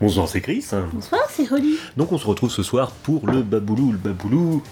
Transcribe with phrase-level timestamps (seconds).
[0.00, 0.64] Bonsoir, c'est Chris.
[0.92, 1.76] Bonsoir, c'est Holly.
[1.96, 4.62] Donc on se retrouve ce soir pour le Baboulou, le Baboulou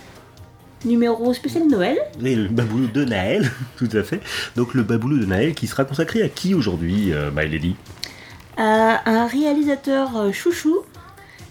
[0.85, 1.99] numéro spécial Noël.
[2.25, 4.21] Et le baboulou de Naël, tout à fait.
[4.57, 7.77] Donc le baboulou de Naël qui sera consacré à qui aujourd'hui, euh, My Lady?
[8.57, 10.79] À un réalisateur euh, chouchou,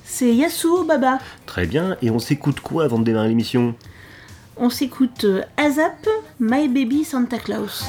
[0.05, 1.19] c'est Yasuo Baba.
[1.45, 3.75] Très bien, et on s'écoute quoi avant de démarrer l'émission?
[4.55, 6.07] On s'écoute euh, Azap,
[6.39, 7.85] My Baby Santa Claus.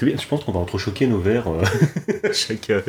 [0.00, 1.62] Je pense qu'on va entrechoquer nos verres euh,
[2.28, 2.82] à, chaque, euh,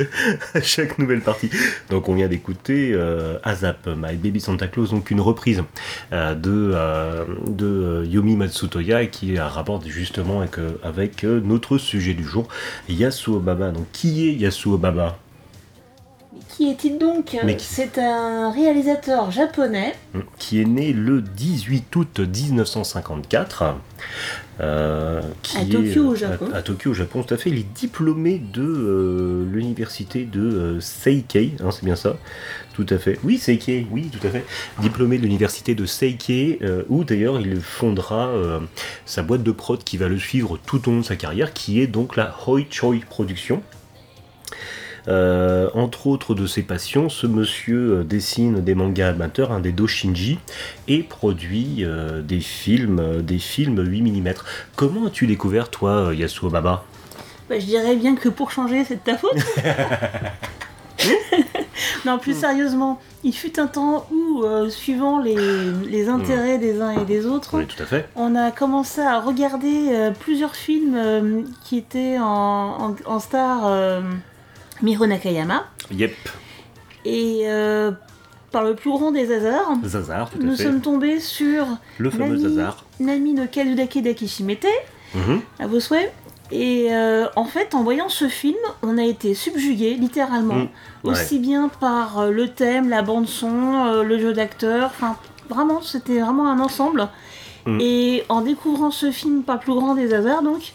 [0.53, 1.49] à chaque nouvelle partie.
[1.89, 5.63] Donc on vient d'écouter euh, Azap, My Baby Santa Claus, donc une reprise
[6.11, 6.75] de,
[7.47, 12.47] de Yomi Matsutoya qui a rapport justement avec, avec notre sujet du jour,
[12.89, 13.71] Yasuo Baba.
[13.71, 15.19] Donc qui est Yasuo Baba
[16.65, 19.93] Qui est-il donc qui- C'est un réalisateur japonais.
[20.39, 23.75] qui est né le 18 août 1954.
[24.61, 26.47] euh, qui À Tokyo, euh, au Japon.
[26.53, 27.49] À, à Tokyo, au Japon, tout à fait.
[27.51, 32.15] Il est diplômé de euh, l'université de euh, Seikei, hein, c'est bien ça
[32.73, 33.19] Tout à fait.
[33.23, 34.43] Oui, Seikei, oui, tout à fait.
[34.81, 38.59] Diplômé de l'université de Seikei, euh, où d'ailleurs il fondera euh,
[39.05, 41.79] sa boîte de prod qui va le suivre tout au long de sa carrière, qui
[41.81, 43.61] est donc la Hoi Choi Productions.
[45.07, 49.71] Euh, entre autres de ses passions, ce monsieur euh, dessine des mangas amateurs, un des
[49.71, 50.39] doshinji,
[50.87, 54.33] et produit euh, des films, des films 8 mm.
[54.75, 56.83] Comment as-tu découvert toi Yasuo Baba?
[57.49, 59.37] Bah, je dirais bien que pour changer, c'est de ta faute.
[62.05, 65.35] non, plus sérieusement, il fut un temps où, euh, suivant les,
[65.87, 68.07] les intérêts des uns et des autres, Oui, tout à fait.
[68.15, 73.61] on a commencé à regarder euh, plusieurs films euh, qui étaient en, en- en star
[74.81, 75.65] Miro Nakayama.
[75.91, 76.13] Yep,
[77.05, 77.91] Et euh,
[78.51, 80.63] par le plus grand des hasards, Zazar, tout à nous fait.
[80.63, 81.65] sommes tombés sur
[81.97, 82.83] Le fameux Zazar.
[82.99, 84.67] Nami no Kazudake Dakishimete,
[85.13, 85.41] Mhm.
[85.59, 86.11] à vos souhaits.
[86.51, 90.55] Et euh, en fait, en voyant ce film, on a été subjugué, littéralement.
[90.55, 90.67] Mm,
[91.05, 91.11] ouais.
[91.11, 95.15] Aussi bien par euh, le thème, la bande-son, euh, le jeu d'acteur, enfin,
[95.49, 97.07] vraiment, c'était vraiment un ensemble.
[97.65, 97.79] Mm.
[97.81, 100.73] Et en découvrant ce film par le plus grand des hasards, donc,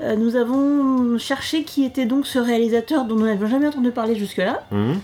[0.00, 4.16] euh, nous avons cherché qui était donc ce réalisateur dont nous n'avions jamais entendu parler
[4.16, 4.62] jusque-là.
[4.70, 5.00] Mhm.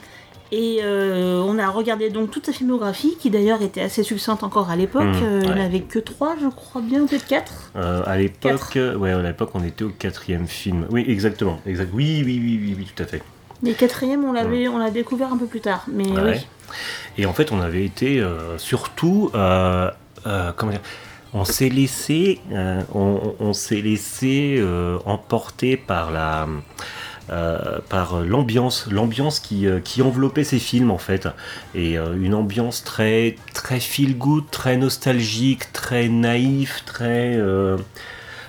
[0.51, 4.71] Et euh, on a regardé donc toute sa filmographie, qui d'ailleurs était assez succincte encore
[4.71, 5.03] à l'époque.
[5.05, 7.71] Mm, Euh, Il n'y en avait que trois, je crois bien, peut-être quatre.
[7.77, 10.87] Euh, à l'époque, ouais, à l'époque, on était au quatrième film.
[10.91, 11.91] Oui, exactement, exact.
[11.93, 13.23] Oui, oui, oui, oui, oui, tout à fait.
[13.63, 15.85] Les quatrièmes, on l'avait, on l'a découvert un peu plus tard.
[15.93, 16.39] Mais Ouais.
[16.39, 16.47] oui.
[17.19, 18.25] Et en fait, on avait été
[18.57, 20.81] surtout, comment dire,
[21.35, 22.83] on s'est laissé, euh,
[24.23, 26.49] euh, emporter par la,
[27.31, 29.67] euh, par l'ambiance, l'ambiance qui,
[30.03, 31.29] enveloppait ces films en fait,
[31.75, 37.39] et une ambiance très, très feel good, très nostalgique, très naïf, très,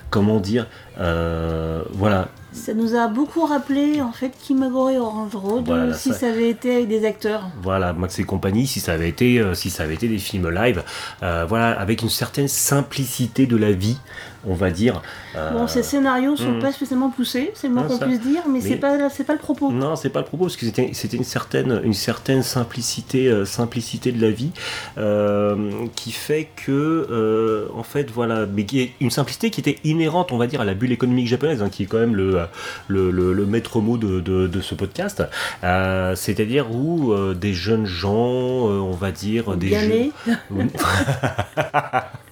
[0.10, 0.68] comment dire,
[0.98, 6.16] voilà, Ça nous a beaucoup rappelé en fait Kimagure et Orange Road Voilà, si ça-
[6.20, 7.44] ça avait été avec des acteurs.
[7.62, 10.50] Voilà, Max et compagnie, si ça avait été, euh, si ça avait été des films
[10.50, 10.84] live,
[11.22, 13.98] euh, voilà, avec une certaine simplicité de la vie,
[14.48, 15.02] on va dire.
[15.36, 16.60] Euh, Bon, ces scénarios sont hmm.
[16.62, 19.10] pas spécialement poussés, c'est le moins Ah, qu'on ça- puisse dire, mais, mais- c'est pas,
[19.10, 19.72] c'est pas le propos.
[19.72, 23.46] Non, c'est pas le propos, parce que c'était, c'était une certaine, une certaine simplicité, euh,
[23.46, 24.52] simplicité de la vie,
[24.98, 30.32] euh, qui fait que, en fait, voilà, mais qui est une simplicité qui était inhérente,
[30.32, 32.40] on va dire, à la bulle économique japonaise, hein, qui est quand même le,
[32.88, 35.24] le, le, le maître mot de, de, de ce podcast.
[35.62, 40.12] C'est-à-dire où des jeunes gens, on va dire, des jeunes-.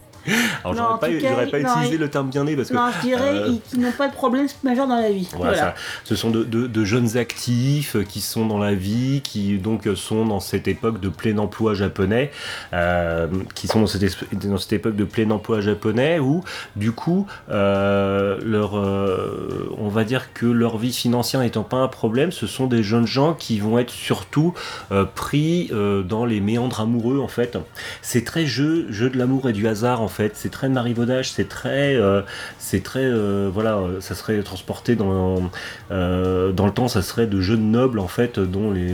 [0.64, 2.70] Alors j'aurais pas, tout cas, j'aurais pas non, utilisé il- le terme bien né parce
[2.70, 5.28] que Non, je dirais euh, ils- qu'ils n'ont pas de problème majeur dans la vie.
[5.34, 5.58] voilà, Voilà.
[5.70, 9.58] ça, ce sont de, de- de jeunes actifs euh, qui sont dans la vie, qui
[9.58, 12.32] donc euh, sont dans cette époque de plein emploi japonais,
[12.74, 16.44] euh, qui sont dans cette, es- dans cette époque de plein emploi japonais où
[16.76, 21.88] du coup euh, leur, euh, on va dire que leur vie financière n'étant pas un
[21.88, 24.54] problème, ce sont des jeunes gens qui vont être surtout
[24.92, 27.58] euh, pris euh, dans les méandres amoureux en fait.
[28.02, 30.17] C'est très jeu, jeu de l'amour et du hasard en fait.
[30.34, 32.22] C'est très marivaudage, c'est très, euh,
[32.60, 35.50] c'est très, euh, voilà, euh, ça serait transporté dans,
[35.92, 38.94] euh, dans le temps, ça serait de jeunes nobles en fait, dont les,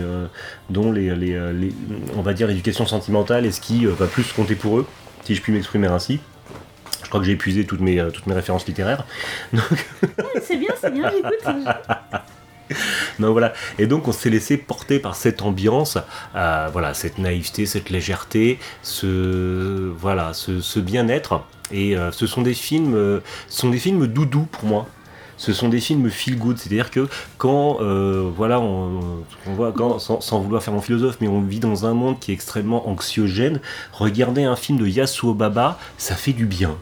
[0.69, 1.73] dont les, les, les-
[2.15, 4.85] on va dire l'éducation sentimentale est ce qui va plus compter pour eux,
[5.23, 6.19] si je puis m'exprimer ainsi.
[7.03, 9.05] Je crois que j'ai épuisé toutes mes, toutes mes références littéraires.
[10.41, 11.45] C'est bien, c'est bien, j'écoute.
[13.19, 13.53] Non, voilà.
[13.77, 15.97] Et donc, on s'est laissé porter par cette ambiance,
[16.35, 21.41] euh, voilà, cette naïveté, cette légèreté, ce, voilà, ce, ce bien-être.
[21.71, 24.87] Et euh, ce sont des films, euh, ce sont des films doudous pour moi.
[25.35, 27.79] Ce sont des films feel good, c'est-à-dire que quand,
[28.37, 31.85] voilà, on, on voit, quand, sans, sans vouloir faire mon philosophe, mais on vit dans
[31.85, 33.59] un monde qui est extrêmement anxiogène,
[33.91, 36.77] regarder un film de Yasuo Baba, ça fait du bien.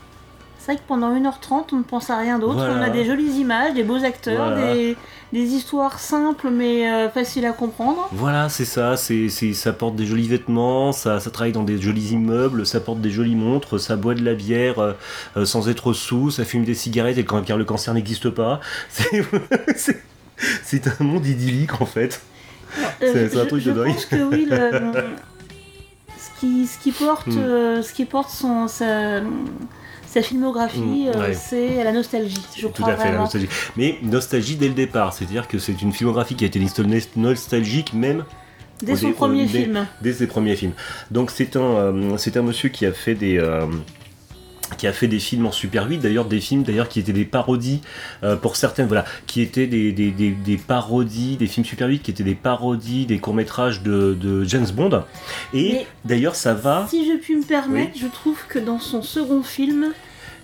[0.60, 2.56] C'est vrai que pendant 1h30, on ne pense à rien d'autre.
[2.56, 2.76] Voilà.
[2.76, 4.76] On a des jolies images, des beaux acteurs, Voilà.
[4.76, 4.96] des,
[5.34, 8.10] des histoires simples mais euh, faciles à comprendre.
[8.12, 11.80] Voilà, c'est ça, c'est, c'est- ça porte des jolis vêtements, ça, ça travaille dans des
[11.82, 14.94] jolis immeubles, ça porte des jolies montres, ça boit de la bière euh,
[15.38, 18.60] euh, sans être sous, ça fume des cigarettes et quand, car le cancer n'existe pas.
[20.64, 22.22] C'est, un monde idyllique en fait.
[23.02, 23.94] Euh, C'est- un je- truc de je dingue.
[23.94, 24.72] pense que oui, le-
[26.18, 27.82] ce, qui, ce qui porte, Hmm.
[27.82, 29.22] ce qui porte son, sa,
[30.13, 31.34] Sa filmographie, Mm, euh, ouais.
[31.34, 33.48] c'est la nostalgie, je Tout crois à fait, la nostalgie.
[33.77, 37.94] Mais nostalgie dès le départ, c'est-à-dire que c'est une filmographie qui a été nostal- nostalgique
[37.94, 38.25] même
[38.82, 39.88] Dès son premier film.
[40.01, 40.74] dès ses premiers films.
[41.12, 43.68] Donc c'est un, euh, c'est un monsieur qui a fait des, euh,
[44.78, 47.25] qui a fait des films en Super 8, d'ailleurs des films d'ailleurs qui étaient des
[47.25, 47.82] parodies
[48.24, 52.00] euh, pour certaines, voilà, qui étaient des, des, des- des parodies, des films Super 8
[52.00, 55.04] qui étaient des parodies des courts métrages de, de James Bond.
[55.54, 56.88] Et d'ailleurs ça va.
[56.90, 59.88] Si je puis me permettre, je trouve que dans son second film,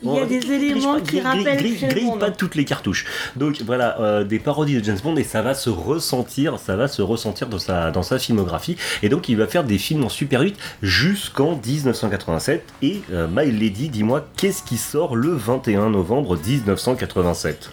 [0.03, 3.05] il y a des éléments qui rappellent grille- pas toutes les cartouches.
[3.35, 6.87] Donc voilà, euh, des parodies de James Bond et ça va se ressentir, ça va
[6.87, 8.77] se ressentir dans sa, dans sa filmographie.
[9.03, 12.63] Et donc il va faire des films en Super 8 jusqu'en 1987.
[12.81, 17.71] Et euh, My Lady, dis-moi, qu'est-ce qui sort le 21 novembre 1987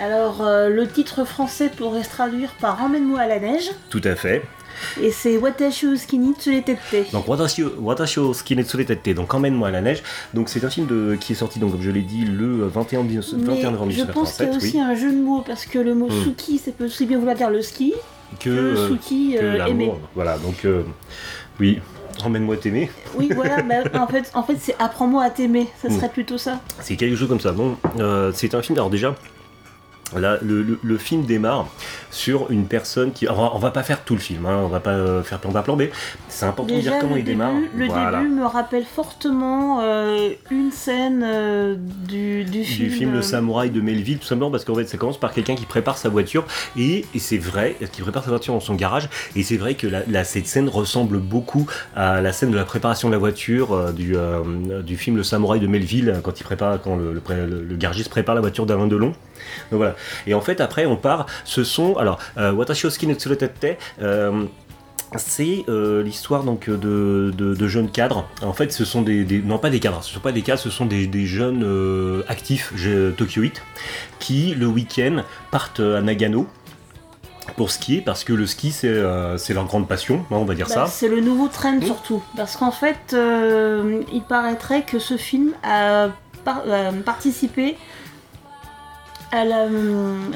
[0.00, 4.14] Alors, euh, le titre français pourrait se traduire par Emmène-moi à la neige, Tout à
[4.14, 4.42] fait.
[5.00, 7.12] Et c'est Watashi Skinny Tsuletete.
[7.12, 8.20] Donc Watashi, Watashi
[8.86, 10.02] Tete, donc Emmène-moi à la neige.
[10.34, 13.04] Donc c'est un film de, qui est sorti, donc, comme je l'ai dit, le 21,
[13.04, 14.52] 19- 21 Mais novembre je pense qu'il y 1987.
[14.52, 14.80] a aussi oui.
[14.80, 16.24] un jeu de mots, parce que le mot Hmm.
[16.24, 17.92] Suki, ça peut aussi bien vouloir dire le ski,
[18.40, 19.90] Que, que euh, Suki que euh.
[20.14, 20.82] Voilà, donc euh,
[21.60, 21.78] oui,
[22.24, 22.90] emmène-moi t'aimer.
[23.16, 25.96] Oui, voilà, bah, en fait, en fait c'est Apprends-moi à t'aimer, ça Hmm.
[25.96, 26.60] serait plutôt ça.
[26.80, 27.54] C'est quelque chose comme ça.
[27.98, 28.76] Euh, c'est un film.
[28.78, 29.14] Alors déjà,
[30.18, 31.66] là, le, le- le film démarre
[32.10, 33.28] sur une personne qui.
[33.28, 34.46] on va, on va pas faire tout le film.
[34.46, 35.90] hein, on va pas euh, faire plan par plan, mais
[36.28, 37.52] c'est important de dire comment il début, démarre.
[37.76, 38.18] le voilà.
[38.18, 41.76] début me rappelle fortement euh, une scène euh,
[42.08, 42.88] du, du film.
[42.88, 45.54] du film Le Samouraï de Melville, tout simplement parce qu'en fait ça commence par quelqu'un
[45.54, 46.44] qui prépare sa voiture
[46.76, 49.86] et, et c'est vrai, qui prépare sa voiture dans son garage et c'est vrai que
[49.86, 53.72] la, la- cette scène ressemble beaucoup à la scène de la préparation de la voiture
[53.72, 54.14] euh, du,
[54.84, 58.08] du film Le Samouraï de Melville quand il prépare quand le, le, le- le garagiste
[58.10, 59.12] prépare la voiture d'Alain Delon.
[59.70, 59.96] Donc voilà.
[60.26, 64.44] Et en fait après on part, ce sont alors euh, Watashi Oski no Tsurutete, euh,
[65.16, 68.28] c'est euh, l'histoire donc de, de, de jeunes cadres.
[68.42, 70.60] En fait, ce sont des, des- non pas des cadres, ce sont pas des cadres,
[70.60, 73.60] ce sont des, des jeunes euh, actifs je- Tokyo 8
[74.20, 76.46] qui le week-end partent à Nagano
[77.56, 80.68] pour skier parce que le ski c'est euh, leur grande passion, hein, on va dire
[80.68, 80.86] bah, ça.
[80.86, 81.82] C'est le nouveau trend Hmm.
[81.82, 82.22] surtout.
[82.36, 86.10] Parce qu'en fait, il paraîtrait que ce film a
[86.44, 86.62] par-
[87.04, 87.76] participé
[89.32, 89.66] à la,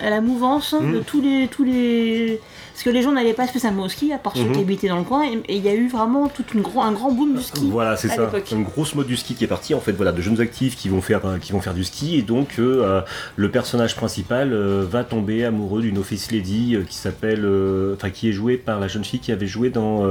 [0.04, 0.92] à la mouvance Hmm.
[0.92, 2.40] de tous les, tous les.
[2.72, 4.52] Parce que les gens n'allaient pas spécialement au ski, à part ceux Mhm.
[4.52, 6.90] qui habitaient dans le coin, et il y a eu vraiment tout une gros, un
[6.90, 7.68] grand boom du ski.
[7.70, 8.28] Voilà, c'est ça.
[8.50, 9.74] Une grosse mode du ski qui est partie.
[9.74, 12.16] En fait, voilà, de jeunes actifs qui vont faire, euh, qui vont faire du ski.
[12.16, 13.00] Et donc, euh, euh,
[13.36, 18.10] le personnage principal euh, va tomber amoureux d'une office lady euh, qui s'appelle, euh, enfin,
[18.10, 20.04] qui est jouée par la jeune fille qui avait joué dans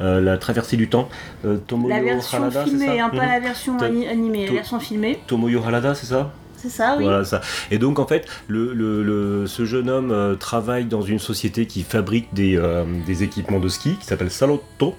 [0.00, 1.08] La Traversée du Temps.
[1.66, 3.28] Tomoyo La version Harada, filmée, hein, pas Mhm.
[3.32, 6.30] la version ani- animée, la version filmée, Tomoyo Harada, c'est ça?
[6.56, 7.04] C'est ça, oui.
[7.04, 7.40] Voilà ça.
[7.70, 11.66] Et donc en fait, le, le- le- ce jeune homme euh, travaille dans une société
[11.66, 14.94] qui fabrique des, euh, des équipements de ski qui s'appelle Salotto.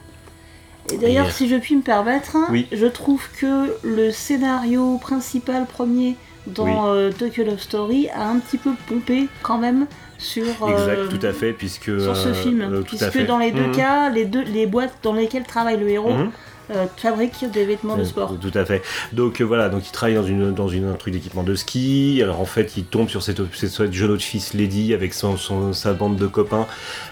[0.93, 2.67] Et d'ailleurs, Et- si je puis me permettre, hein, Oui.
[2.71, 6.71] je trouve que le scénario principal premier dans Oui.
[6.97, 9.85] euh, Tokyo Love Story a un petit peu pompé quand même
[10.17, 12.61] sur, euh, Exact, tout à fait, puisque sur ce euh, film.
[12.61, 13.75] euh, puisque dans les deux Mhm.
[13.75, 16.31] cas, les, deux, les boîtes dans lesquelles travaille le héros Mhm.
[16.71, 18.33] Euh, fabriquent des vêtements de Euh, sport.
[18.39, 18.81] Tout à fait.
[19.13, 22.19] Donc euh, voilà, donc il travaille dans une dans une un truc d'équipement de ski.
[22.23, 25.93] Alors en fait, il tombe sur cette, cette jeune office lady avec son, son- sa
[25.93, 26.67] bande de copains,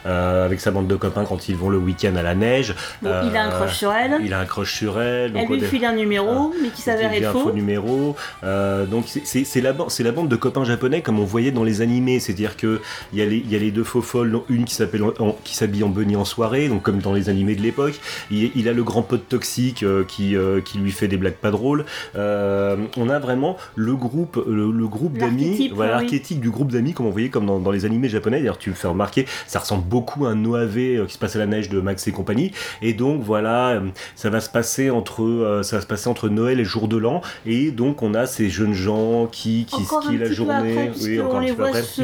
[0.05, 2.75] euh, avec sa bande de copains quand ils vont le week-end à la neige.
[3.01, 5.33] Bon, il a un crush sur elle, Il a un crush sur elle.
[5.33, 7.39] donc elle lui file un numéro, mais qui s'avère être un faux.
[7.49, 8.15] faux numéro.
[8.43, 12.57] Donc c'est- la, la bande de copains japonais comme on voyait dans les animés, c'est-à-dire
[12.57, 12.81] que
[13.13, 15.01] il y, a les- il y a les deux faux folles, dont une qui s'appelle
[15.43, 17.99] qui s'habille en bunny en soirée, donc comme dans les animés de l'époque.
[18.31, 21.35] Il, il a le grand pote toxique euh, qui, euh, qui lui fait des blagues
[21.35, 21.85] pas drôles.
[22.15, 26.01] Euh, on a vraiment le groupe, le, le groupe d'amis, voilà oui.
[26.01, 28.39] l'archétype du groupe d'amis comme on voyait comme dans, dans les animés japonais.
[28.39, 31.39] D'ailleurs tu me fais remarquer, ça ressemble beaucoup à un OAV qui se passe à
[31.39, 32.51] la neige de Max et compagnie.
[32.81, 33.81] Et donc voilà,
[34.15, 37.21] ça va se passer entre ça va se passer entre Noël et jour de l'an
[37.45, 40.53] et donc on a ces jeunes gens qui qui skient la journée
[40.87, 42.03] après, oui encore on un les petit peu voit après se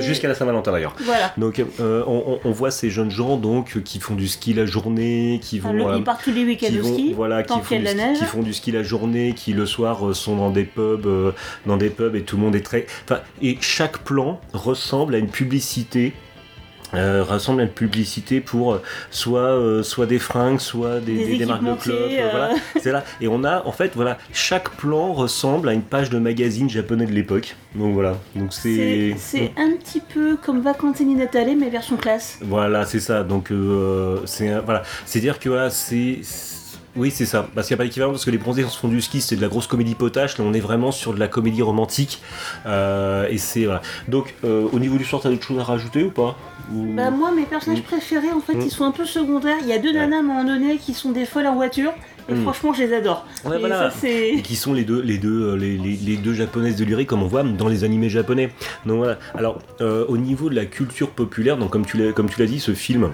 [0.00, 1.32] jusqu'à la Saint-Valentin d'ailleurs Voilà.
[1.38, 5.58] donc euh, on, voit ces jeunes gens donc qui font du ski la journée qui
[5.60, 7.96] vont le- euh, ils partent tous les week-ends vont, ski, voilà, qui font, du ski,
[7.96, 8.18] neige.
[8.18, 11.32] qui font du ski la journée, qui le soir euh, sont dans des pubs, euh,
[11.66, 12.86] dans des pubs et tout le monde est très.
[13.04, 16.12] Enfin, et chaque plan ressemble à une publicité.
[16.92, 18.82] euh, ressemble à une publicité pour euh,
[19.12, 22.50] soit euh, soit des fringues soit des, Des des- des marques de clopes voilà
[22.82, 26.18] c'est là et on a en fait voilà chaque plan ressemble à une page de
[26.18, 31.54] magazine japonais de l'époque donc voilà donc C'est c'est un petit peu comme Vacanzini Natale,
[31.56, 32.40] mais version classe.
[32.42, 33.22] voilà, c'est ça.
[33.22, 33.52] Donc
[34.24, 36.18] c'est voilà, c'est dire que voilà, c'est
[36.96, 37.46] Oui, c'est ça.
[37.54, 39.36] Parce qu'il n'y a pas d'équivalent parce que les bronzés se font du ski, c'est
[39.36, 40.36] de la grosse comédie potache.
[40.38, 42.20] Là, on est vraiment sur de la comédie romantique.
[42.66, 43.80] Euh, et c'est voilà.
[44.08, 46.36] Donc, euh, au niveau du soir, t'as d'autres choses à rajouter ou pas?
[46.74, 47.84] Ou- Bah moi mes personnages Mm.
[47.84, 48.60] préférés en fait Mm.
[48.62, 49.56] ils sont un peu secondaires.
[49.62, 49.98] Il y a deux Ouais.
[49.98, 51.92] nanas à un moment donné qui sont des folles en voiture
[52.28, 52.42] et Mm.
[52.42, 53.26] franchement je les adore.
[53.44, 53.90] Ouais, et voilà.
[53.90, 54.28] ça c'est.
[54.30, 57.08] Et qui sont les deux, les deux, euh, les, les- les deux japonaises de lyrique
[57.08, 58.52] comme on voit dans les animés japonais.
[58.86, 59.18] Donc voilà.
[59.34, 62.46] Alors euh, au niveau de la culture populaire, donc comme tu l'as, comme tu l'as
[62.46, 63.10] dit, ce film.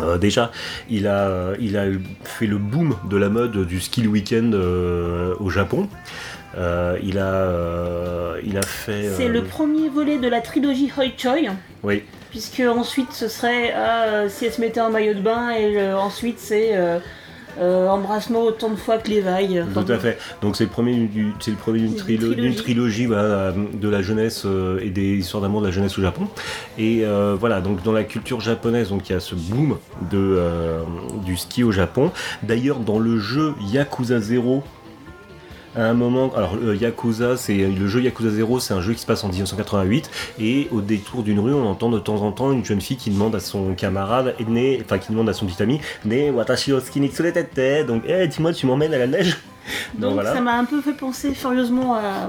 [0.00, 0.50] Euh, déjà,
[0.88, 1.86] il a, il a
[2.24, 5.88] fait le boom de la mode du ski le week-end euh, au Japon.
[6.56, 9.10] Euh, il a, il a fait.
[9.16, 11.52] C'est le premier volet de la trilogie Hoi Choi.
[11.82, 13.74] Oui, Puisque ensuite ce serait
[14.28, 16.72] si elle se mettait en maillot de bain et ensuite c'est
[17.60, 19.66] euh, embrasse-moi autant de fois que.
[19.70, 20.18] Enfin, Tout à fait.
[20.42, 22.40] Donc c'est le premier, du- c'est le premier d'une Une trilo- trilogie.
[22.40, 26.02] d'une trilogie voilà, de la jeunesse euh, et des histoires d'amour de la jeunesse au
[26.02, 26.28] Japon.
[26.78, 29.78] Et euh, voilà, donc dans la culture japonaise, donc il y a ce boom
[30.10, 30.80] de, euh,
[31.24, 32.10] du ski au Japon.
[32.42, 34.62] D'ailleurs, dans le jeu Yakuza 0,
[35.76, 39.00] à un moment, alors euh, Yakuza, c'est le jeu Yakuza 0, c'est un jeu qui
[39.00, 42.52] se passe en 1988 et au détour d'une rue, on entend de temps en temps
[42.52, 45.62] une jeune fille qui demande à son camarade, né, enfin qui demande à son petit
[45.62, 49.38] ami, né watashi o tsurete donc eh dis-moi tu m'emmènes à la neige?
[49.98, 50.34] Donc voilà.
[50.34, 52.28] ça m'a un peu fait penser furieusement à,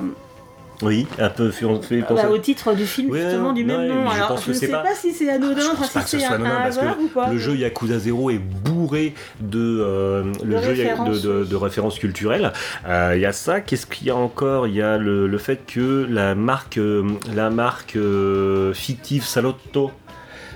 [0.81, 2.25] Oui, un peu fait, on fait bah, penser.
[2.27, 4.09] au titre du film Ouais, justement du non, même nom.
[4.09, 4.93] je Alors je ne sais pas- pas...
[4.95, 6.97] si c'est anodin, Je enfin pense pas si c'est un, anodin, un parce que hasard
[7.01, 7.29] ou pas.
[7.31, 11.47] le jeu Yakuza 0 est bourré de, euh, le jeu références, de, de- oui.
[11.49, 12.51] de références culturelles.
[12.87, 13.61] Euh, Il y a ça.
[13.61, 14.67] Qu'est-ce qu'il y a encore?
[14.67, 17.03] Il y a le, le fait que la marque, euh,
[17.33, 19.91] la marque euh, fictive Salotto.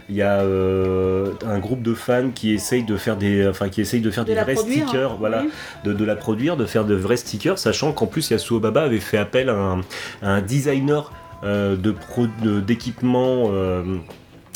[0.10, 3.80] Il y a euh, un groupe de fans qui essaye de faire des, enfin qui
[3.82, 5.50] essaye de faire De des la vrais produire, stickers, voilà, oui.
[5.86, 9.00] de, de la produire, de faire de vrais stickers, sachant qu'en plus Yasuo Baba avait
[9.00, 9.80] fait appel à un,
[10.24, 11.12] à un designer
[11.44, 13.50] euh, de pro- de- d'équipement.
[13.52, 13.84] euh,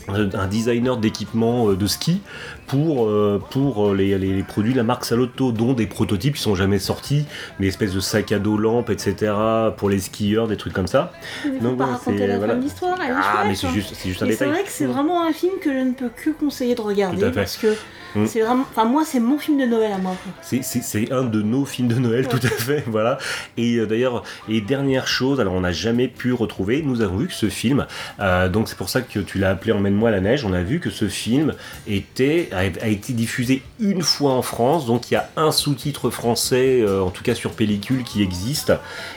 [0.09, 2.19] un designer d'équipement de ski
[2.67, 6.41] pour, euh, pour les, les- les produits de la marque Salotto, dont des prototypes qui
[6.41, 7.25] sont jamais sortis,
[7.59, 9.33] mais espèces de sacs à dos lampes, etc.
[9.77, 11.11] pour les skieurs, des trucs comme ça.
[11.43, 12.55] Faut Donc, pas ouais, raconter la voilà.
[12.55, 13.71] l'histoire, Ah, chouette, mais c'est hein.
[13.73, 14.49] juste, c'est juste un Et c'est détail.
[14.49, 14.91] vrai que c'est Mm.
[14.91, 17.75] vraiment un film que je ne peux que conseiller de regarder parce que
[18.15, 18.25] Mm.
[18.27, 20.15] c'est vraiment, enfin moi c'est mon film de Noël à moi.
[20.41, 23.17] C'est- un de nos films de Noël, tout à fait, voilà.
[23.57, 27.27] Et euh, d'ailleurs, et dernière chose, alors on n'a jamais pu retrouver, nous avons vu
[27.27, 27.85] que ce film,
[28.19, 30.79] euh, donc c'est pour ça que tu l'as appelé Emmène-moi la neige, on a vu
[30.79, 31.53] que ce film
[31.87, 36.09] était, a, a été diffusé une fois en France, donc il y a un sous-titre
[36.09, 38.71] français, euh, en tout cas sur pellicule, qui existe.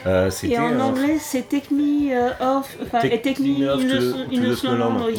[0.05, 4.33] Et en anglais c'est Take Me Off, enfin et Take Me Off in the, the-
[4.33, 5.01] in to the the Snowland.
[5.07, 5.15] Ouais,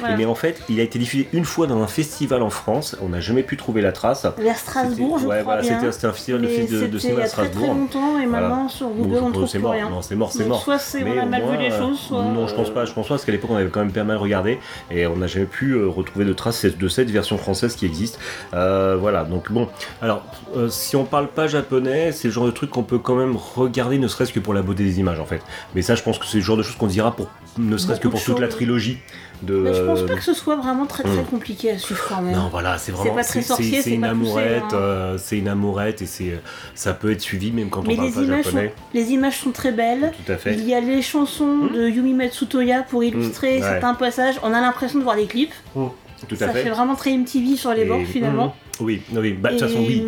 [0.00, 0.16] Voilà.
[0.16, 3.12] Mais en fait, il a été diffusé une fois dans un festival en France, on
[3.18, 4.26] n'a jamais pu trouver la trace.
[4.38, 5.92] Vers Strasbourg, je ouais, crois voilà, bien.
[5.92, 7.74] c'était un festival de, de, de cinéma y à a très très Strasbourg.
[7.74, 8.48] longtemps et Voilà.
[8.48, 9.90] maintenant sur Bon, Google on trouve plus mort, rien.
[9.90, 10.62] non, c'est mort, c'est mort.
[10.62, 12.22] Soit c'est on a mal vu les euh, choses, soit.
[12.22, 14.04] Non, je pense pas, je pense pas, parce qu'à l'époque on avait quand même pas
[14.04, 14.58] mal regardé
[14.90, 18.18] et on n'a jamais pu euh, retrouver de traces de cette version française qui existe.
[18.54, 19.68] Euh, voilà, donc bon.
[20.02, 20.22] Alors,
[20.56, 23.36] euh, si on parle pas japonais, c'est le genre de truc qu'on peut quand même
[23.36, 25.40] regarder, ne serait-ce que pour la beauté des images en fait.
[25.74, 27.28] Mais ça, je pense que c'est le genre de choses qu'on dira pour
[27.58, 28.98] ne serait-ce que pour toute la trilogie
[29.42, 29.54] de.
[29.56, 31.26] Mais je pense euh, pas que ce soit vraiment très très Mm.
[31.26, 32.34] compliqué à suivre quand même.
[32.34, 34.74] non, voilà, c'est C'est vraiment pas très c'est- sorcier, c'est une amourette, hein.
[34.76, 36.40] euh, c'est une amourette et c'est
[36.74, 38.74] ça peut être suivi même quand Mais on parle pas images, sont, japonais.
[38.94, 40.12] les images sont très belles.
[40.26, 40.54] Tout à fait.
[40.54, 41.72] Il y a les chansons Mm.
[41.74, 43.68] de Yumi Matsutoya pour illustrer Mm, ouais.
[43.68, 44.36] certains passages.
[44.42, 45.54] On a l'impression de voir des clips.
[45.74, 46.64] Tout à ça fait.
[46.64, 46.70] fait.
[46.70, 48.54] vraiment très MTV sur les bords finalement.
[48.80, 50.02] Oui, oui, bah, de toute façon oui.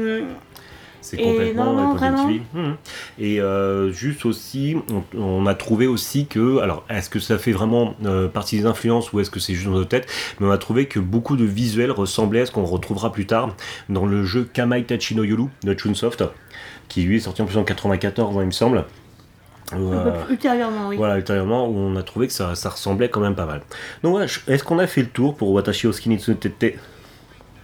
[1.01, 2.27] C'est complètement non, non, vraiment.
[2.27, 2.43] TV.
[2.55, 2.77] Mhm.
[3.19, 7.53] Et euh, juste aussi, on, on a trouvé aussi que, alors est-ce que ça fait
[7.53, 10.07] vraiment euh, partie des influences ou est-ce que c'est juste dans nos têtes
[10.39, 13.55] Mais on a trouvé que beaucoup de visuels ressemblaient à ce qu'on retrouvera plus tard
[13.89, 16.25] dans le jeu Kamai Tachi no Yolu de Chunsoft,
[16.89, 18.85] qui lui est sorti en plus en 94, il me semble.
[19.73, 20.97] Euh, ultérieurement, oui.
[20.97, 23.63] Voilà, ultérieurement, où on a trouvé que ça, ça ressemblait quand même pas mal.
[24.03, 26.77] Donc voilà, est-ce qu'on a fait le tour pour Watashi Oski Nitsutete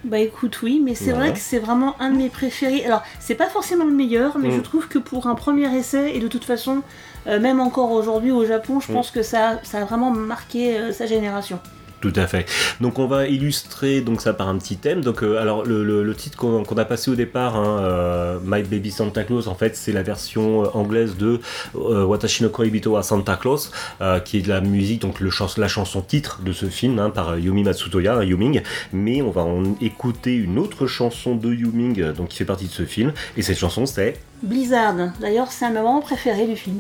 [0.07, 1.19] Bah écoute, oui, mais c'est Voilà.
[1.27, 2.85] vrai que c'est vraiment un de mes préférés.
[2.87, 4.53] Alors, c'est pas forcément le meilleur, mais Mm.
[4.57, 6.83] je trouve que pour un premier essai, et de toute façon,
[7.27, 8.95] euh, même encore aujourd'hui au Japon, je Mm.
[8.95, 11.59] pense que ça, ça a vraiment marqué euh, sa génération.
[12.07, 12.47] Tout à fait.
[12.81, 15.01] Donc on va illustrer donc ça par un petit thème.
[15.01, 18.63] Donc euh, alors le, le- le titre qu'on a passé au départ, hein, euh, My
[18.63, 21.41] Baby Santa Claus, en fait c'est la version euh, anglaise de
[21.75, 25.31] euh, Watashi no Koibito wa Santa Claus, euh, qui est de la musique, donc le
[25.31, 28.63] chans- la chanson titre de ce film hein, par Yumi Matsutoya, Yuming.
[28.93, 32.73] Mais on va en écouter une autre chanson de Yuming, donc qui fait partie de
[32.73, 33.13] ce film.
[33.37, 36.79] Et cette chanson c'est Blizzard, d'ailleurs, c'est un moment préféré du film.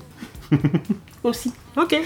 [1.24, 1.52] Aussi.
[1.76, 1.96] Ok.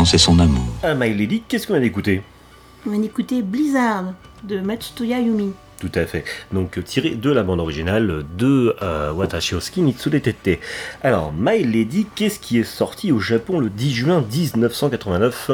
[0.00, 0.64] Confiance et son amour.
[0.82, 2.22] Ah, My Lady, qu'est-ce qu'on vient d'écouter?
[2.86, 5.52] On va écouter Blizzard de Matsutoya Yumi.
[5.78, 6.24] Tout à fait.
[6.52, 10.58] Donc tiré de la bande originale de euh, Watashi Mitsude Tete.
[11.02, 15.50] Alors, My Lady, qu'est-ce qui est sorti au Japon le 10 juin 1989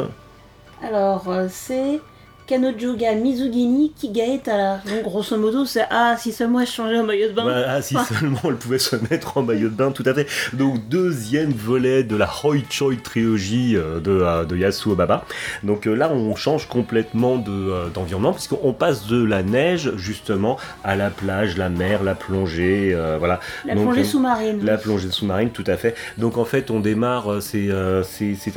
[0.81, 1.99] Alors, euh, c'est
[2.47, 4.77] Kanojuga Mizugini Kigaetara.
[4.89, 7.45] Donc, grosso modo, c'est Ah, si seulement je changeais en maillot de bain.
[7.45, 10.27] Bah, ah, si seulement elle pouvait se mettre en maillot de bain, tout à fait.
[10.53, 15.25] Donc deuxième volet de la Hoi Choi trilogie euh, de, euh, de Yasuo Baba.
[15.63, 20.95] Donc euh, là on change complètement de, d'environnement puisqu'on passe de la neige justement à
[20.95, 23.39] la plage, la mer, la plongée, euh, voilà.
[23.65, 24.63] La Donc, plongée sous-marine.
[24.63, 25.95] La plongée sous-marine, tout à fait.
[26.17, 27.41] Donc en fait, on démarre.
[27.41, 28.03] C'est un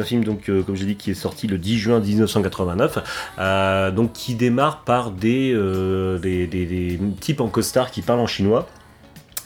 [0.04, 2.98] film donc comme j'ai dit qui est sorti le 10 juin 1989.
[3.38, 8.20] euh, donc qui démarre par des, euh, des, des- des types en costard qui parlent
[8.20, 8.66] en chinois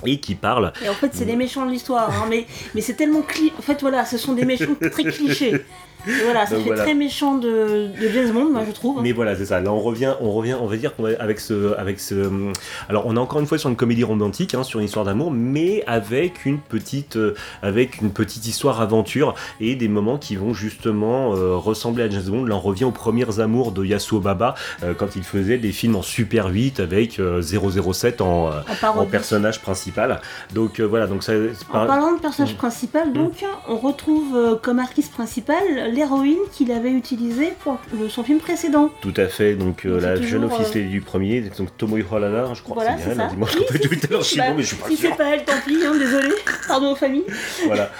[0.07, 0.73] et qui parlent.
[0.85, 2.11] Et en fait, c'est des méchants de l'histoire.
[2.11, 3.53] hein, mais mais c'est tellement cli...
[3.59, 5.65] En fait, voilà, ce sont des méchants très clichés.
[6.25, 6.83] Voilà, ça fait voilà.
[6.83, 9.03] très méchant de, de James Bond, moi, je trouve.
[9.03, 9.61] Mais voilà, c'est ça.
[9.61, 12.31] Là, on revient, on revient, on va dire qu'on avec ce, avec ce.
[12.89, 15.31] Alors, on est encore une fois sur une comédie romantique, hein, sur une histoire d'amour,
[15.31, 20.53] mais avec une petite, euh, avec une petite histoire aventure et des moments qui vont
[20.55, 22.45] justement euh, ressembler à James Bond.
[22.45, 25.97] Là, on revient aux premières amours de Yasuo Baba euh, quand il faisait des films
[25.97, 28.51] en Super 8 avec euh, 007 en,
[28.97, 30.21] En personnage principal.
[30.55, 31.33] Donc voilà, donc ça.
[31.73, 32.57] En parlant de personnage Mm.
[32.57, 38.39] principal, donc, on retrouve comme artiste principale l'héroïne qu'il avait utilisée pour le- son film
[38.39, 38.91] précédent.
[39.01, 42.63] Tout à fait, donc euh, Donc, la jeune officier du premier, donc Tomoyo Harada, je
[42.63, 45.35] crois Voilà, que c'est elle, dis-moi, je suis bon, mais suis pas Si c'est pas
[45.35, 46.29] elle, tant pis, hein, désolé.
[46.69, 47.25] Pardon aux familles.
[47.67, 47.91] voilà.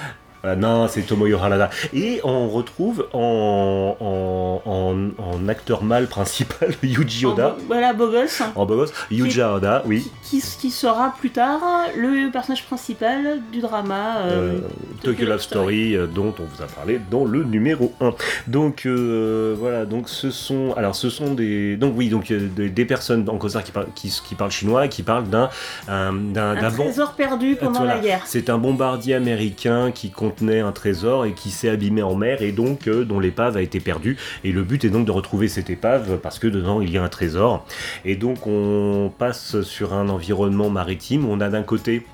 [0.45, 1.71] Voilà, non, c'est Tomoyo Harada.
[1.95, 8.43] Et on retrouve en, en, en, en acteur mâle principal Yuji Oda, En- Voilà, gosse.
[8.55, 8.93] en gosse.
[9.11, 10.07] Yuji Oda, oui.
[10.23, 11.61] Qui, qui sera plus tard
[11.97, 14.61] le personnage principal du drama euh, Euh,
[15.03, 18.13] Tokyo Love Story euh, dont on vous a parlé dans le numéro 1
[18.47, 22.85] donc euh, voilà donc ce sont alors ce sont des donc oui donc des, des
[22.85, 25.49] personnes en costard qui parlent qui, qui parlent chinois et qui parlent d'un
[25.89, 27.95] d'un un trésor perdu pendant Voilà.
[27.97, 28.23] la guerre.
[28.27, 30.11] C'est un bombardier américain qui
[30.43, 33.81] un trésor et qui s'est abîmé en mer et donc euh, dont l'épave a été
[33.81, 34.17] perdue.
[34.43, 37.03] Et le but est donc de retrouver cette épave parce que dedans il y a
[37.03, 37.67] un trésor.
[38.05, 41.29] Et donc on passe sur un environnement maritime.
[41.29, 42.05] On a d'un côté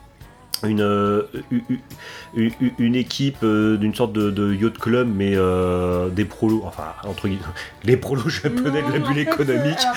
[0.64, 1.22] une, euh,
[2.34, 7.28] une équipe euh, d'une sorte de, de yacht club mais euh, des prolos enfin entre
[7.28, 7.42] guillemets
[7.84, 9.96] les prolos japonais Non, de la bulle économique euh, alors,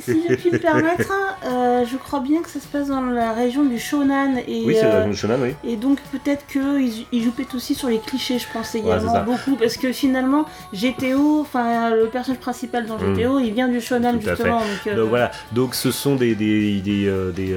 [0.00, 1.12] si je puis me permettre,
[1.46, 4.76] euh, je crois bien que ça se passe dans la région du Shonan et, oui
[4.78, 8.38] c'est la Shonan oui et donc peut-être qu'ils ils jouent peut-être aussi sur les clichés,
[8.38, 13.52] je pense également beaucoup, parce que finalement GTO, enfin le personnage principal dans GTO, il
[13.52, 14.20] vient du Shonan Mm.
[14.20, 14.60] Tout justement.
[14.60, 17.56] Donc, Donc voilà, donc ce sont des, des, des, des,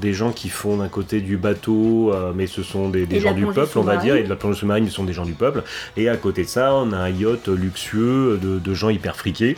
[0.00, 3.46] des gens qui font d'un côté du bateau, euh, mais ce sont des, gens du
[3.46, 5.62] peuple, on va dire, et de la plongée sous-marine, ce sont des gens du peuple.
[5.96, 9.56] Et à côté de ça, on a un yacht luxueux de, de gens hyper friqués.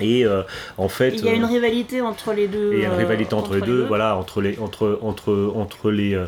[0.00, 0.42] Et euh,
[0.78, 2.72] en fait, il y a une euh, rivalité entre les deux.
[2.72, 5.90] et il y a une rivalité entre, les deux, voilà, entre les, entre, entre, entre
[5.90, 6.18] les,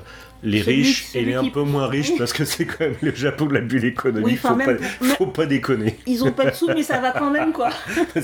[0.45, 2.17] les Celui- riches et celui les un peu moins riches, Oui.
[2.19, 5.07] parce que c'est quand même le Japon de la bulle économique, Oui, faut, même pas,
[5.17, 5.97] faut déconner.
[6.07, 7.71] Ils ont pas de sous, mais ça va quand même quoi.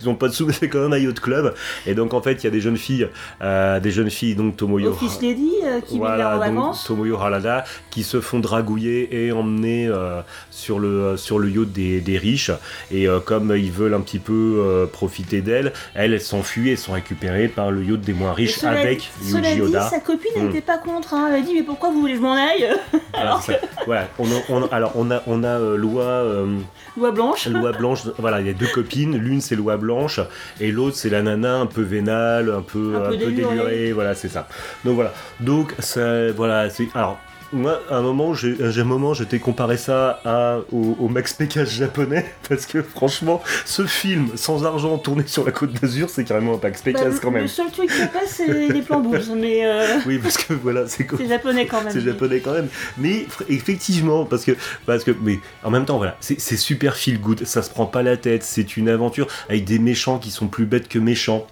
[0.00, 1.54] Ils ont pas de sous, mais c'est quand même un yacht club.
[1.86, 3.08] Et donc en fait, il y a des jeunes filles,
[3.42, 4.90] euh, des jeunes filles donc Tomoyo.
[4.90, 6.84] Office Lady euh, qui Voilà, en donc vacances.
[6.86, 12.00] Tomoyo Harada qui se font dragouiller et emmener euh, sur, le, sur le yacht des,
[12.00, 12.50] des riches.
[12.90, 14.32] Et euh, comme ils veulent un petit peu
[14.64, 18.58] euh, profiter d'elles, elles, s'enfuient et sont récupérées par le yacht des moins Et riches
[18.58, 19.88] cela, avec cela Yuji dit, Oda.
[19.90, 21.14] sa copine n'était pas contre.
[21.14, 21.28] hein.
[21.30, 22.68] Elle a dit mais pourquoi vous voulez que je m'en aille.
[23.86, 26.02] Voilà, on a- on a- alors on a, on a euh, loi.
[26.04, 26.58] euh,
[26.96, 27.46] Loi blanche.
[27.48, 30.20] Loi blanche, voilà, il y a deux copines, l'une c'est Loi blanche
[30.60, 34.14] et l'autre c'est la nana un peu vénale, un peu, Un un peu délurée, voilà,
[34.14, 34.46] c'est ça.
[34.84, 36.88] Donc voilà, donc ça, voilà, c'est.
[36.94, 37.18] Alors,
[37.52, 41.70] moi, à un moment, j'ai un moment, j'étais comparé ça à, au, au Max Pécasse
[41.70, 46.54] japonais parce que franchement, ce film sans argent tourné sur la côte d'Azur, c'est carrément
[46.54, 47.48] un Max Bah, Pécasse quand le même.
[47.48, 51.06] seul truc qu'il passe, c'est les plans bouses, mais euh, Oui, parce que voilà, c'est
[51.26, 51.92] japonais quand même.
[51.92, 52.68] c'est japonais quand même.
[52.98, 54.52] Mais effectivement, parce que,
[54.86, 57.44] parce que, mais en même temps, voilà, c'est c'est super feel good.
[57.44, 58.42] Ça se prend pas la tête.
[58.42, 61.46] C'est une aventure avec des méchants qui sont plus bêtes que méchants.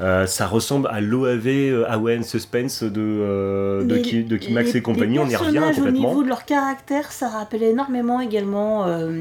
[0.00, 4.72] Euh, ça ressemble à l'OAV euh, Awen Suspense de, euh, de, Les- Ki- de Kimax
[4.72, 5.18] les- et compagnie.
[5.18, 6.08] On y revient personnages au complètement.
[6.08, 9.20] niveau de leur caractère, ça rappelle énormément également euh,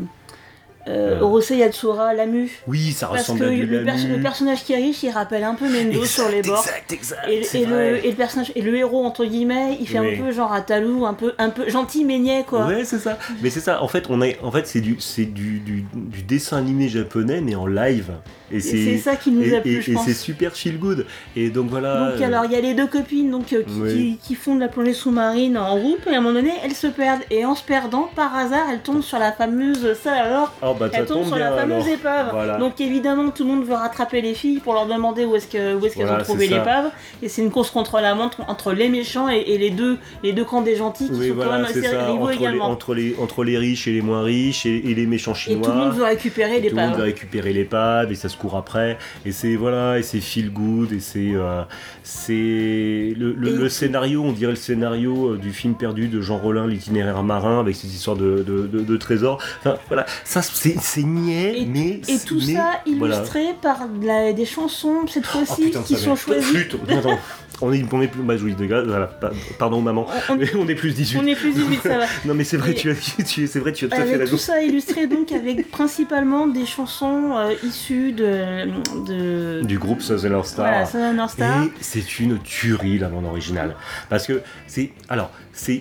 [0.87, 1.21] euh, Euh.
[1.21, 2.51] Orosei Yatsura, Lamu.
[2.67, 5.63] Oui, ça Parce ressemble que à du le, personnage qui riche, il rappelle un peu
[5.65, 6.57] Mendo Exact, sur les bords.
[6.59, 7.29] Exact, exact.
[7.55, 10.15] Et, le, et le personnage et le héros entre guillemets, il fait Oui.
[10.19, 12.65] un peu genre Atalou, un peu un peu gentil mais niais quoi.
[12.67, 13.17] Ouais, c'est ça.
[13.41, 13.81] Mais c'est ça.
[13.81, 17.39] En fait, on est, en fait, c'est du, c'est du, du, du dessin animé japonais,
[17.39, 18.11] mais en live.
[18.53, 21.05] Et c'est ça qui nous et, a plu, et- et c'est super feel good.
[21.35, 22.11] Et donc voilà.
[22.11, 23.93] Donc euh, alors il y a les deux copines donc euh, qui, Oui.
[23.93, 26.73] qui- qui font de la plongée sous-marine en groupe et à un moment donné elles
[26.75, 30.53] se perdent et en se perdant par hasard elles tombent sur la fameuse ça alors
[30.61, 31.87] oh, bah, elles tombent tombe sur la fameuse alors.
[31.95, 32.29] épave.
[32.31, 32.57] Voilà.
[32.57, 35.75] Donc évidemment tout le monde veut rattraper les filles pour leur demander où est-ce que
[35.75, 38.73] où est-ce qu'elles Voilà, ont trouvé l'épave et c'est une course contre la montre entre
[38.73, 41.43] les méchants et, et les deux les deux camps des gentils qui Oui, sont quand
[41.43, 42.65] voilà, même c'est assez rivaux Entre les, également.
[42.65, 45.65] entre, les, entre les riches et les moins riches et, et les méchants Et chinois.
[45.65, 46.97] tout le monde veut récupérer Et tout le monde l'épave.
[46.99, 50.91] va récupérer l'épave et ça se court après et c'est voilà et c'est feel good
[50.91, 51.61] et c'est euh,
[52.03, 56.19] c'est le, le- Et- le scénario on dirait le scénario euh, du film perdu de
[56.21, 60.41] Jean Rollin l'itinéraire marin avec cette histoire de, de, de- de trésors enfin voilà ça
[60.41, 63.15] c'est niais Et- mais Et tout mais, ça voilà.
[63.17, 66.41] illustré par la- des chansons cette Oh, fois-ci qui sont choisies.
[66.43, 66.75] Flûte.
[67.65, 70.53] On est, on est plus bah oui, de voilà, pa- pardon maman On- on- mais
[70.55, 72.05] on est plus 18 On est plus 18, ça va.
[72.25, 72.95] non mais c'est vrai Et- tu as
[73.25, 76.47] tu, c'est vrai tu as tout à fait raison tout ça illustré donc avec principalement
[76.47, 78.65] des chansons euh, issues de,
[79.07, 81.63] de du groupe Southern Star voilà, Southern Star.
[81.63, 83.75] Et c'est une tuerie la bande originale.
[84.09, 84.91] Parce que c'est.
[85.09, 85.31] Alors.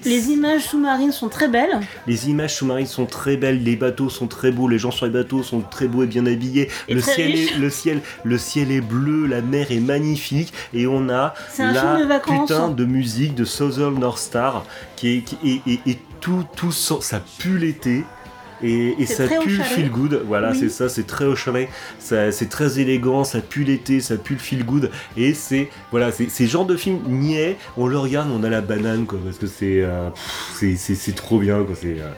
[0.05, 1.81] Les images sous-marines sont très belles.
[2.07, 5.13] les images sous-marines sont très belles, les bateaux sont très beaux, les gens sur les
[5.13, 6.69] bateaux sont très beaux et bien habillés.
[6.89, 10.53] Et le, ciel est, le, ciel, le ciel est bleu, la mer est magnifique.
[10.75, 11.35] Et on a
[11.73, 12.07] la de
[12.43, 14.65] putain de musique de Southern North Star
[14.97, 15.21] qui est.
[15.23, 18.05] Qui, et, et- et tout, tout ça pue l'été.
[18.63, 20.57] Et, et ça pue le feel good, voilà, Oui.
[20.59, 24.35] c'est ça, c'est très au chalet, ça- c'est très élégant, ça pue l'été, ça pue
[24.35, 28.29] le feel good, et c'est, voilà, c'est ces genres de films niais, on le regarde,
[28.31, 30.09] on a la banane, quoi, parce que c'est, euh,
[30.55, 32.11] c'est, c'est, c'est trop bien, quoi, c'est, euh,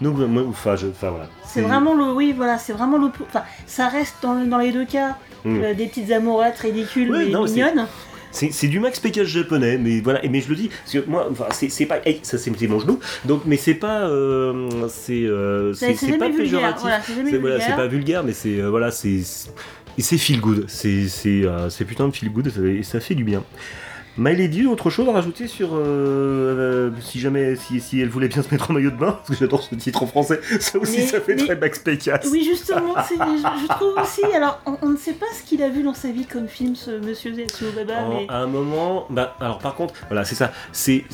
[0.00, 1.28] donc, moi, enfin, je, enfin, voilà.
[1.46, 4.84] C'est vraiment le oui voilà c'est vraiment le enfin ça reste dans, dans les deux
[4.86, 5.60] cas Mm.
[5.62, 7.86] euh, des petites amourettes ridicules Ouais, mais non, mignonnes.
[8.34, 11.28] C'est, c'est du Max Pécage japonais, mais voilà, mais je le dis, parce que moi,
[11.30, 15.22] enfin, c'est, c'est pas, hey, ça c'est, mon genou, donc, mais c'est pas, euh, c'est,
[15.22, 15.72] euh,
[16.18, 20.64] pas péjoratif, Voilà, c'est voilà, pas vulgaire, mais c'est, euh, voilà, c'est, c'est- feel good,
[20.66, 23.44] c'est, c'est, euh, c'est putain de feel good, et ça fait du bien.
[24.16, 28.28] My Lady, autre chose à rajouter sur euh, euh, si jamais si, si elle voulait
[28.28, 30.78] bien se mettre en maillot de bain parce que j'adore ce titre en français ça
[30.78, 34.60] aussi Mais- ça fait mais- très Max Pécasse Oui justement je, je trouve aussi alors
[34.66, 36.92] on, on ne sait pas ce qu'il a vu dans sa vie comme film ce
[37.04, 41.04] monsieur Zetsu Baba mais À un moment, bah, alors par contre, voilà, c'est ça, c'est,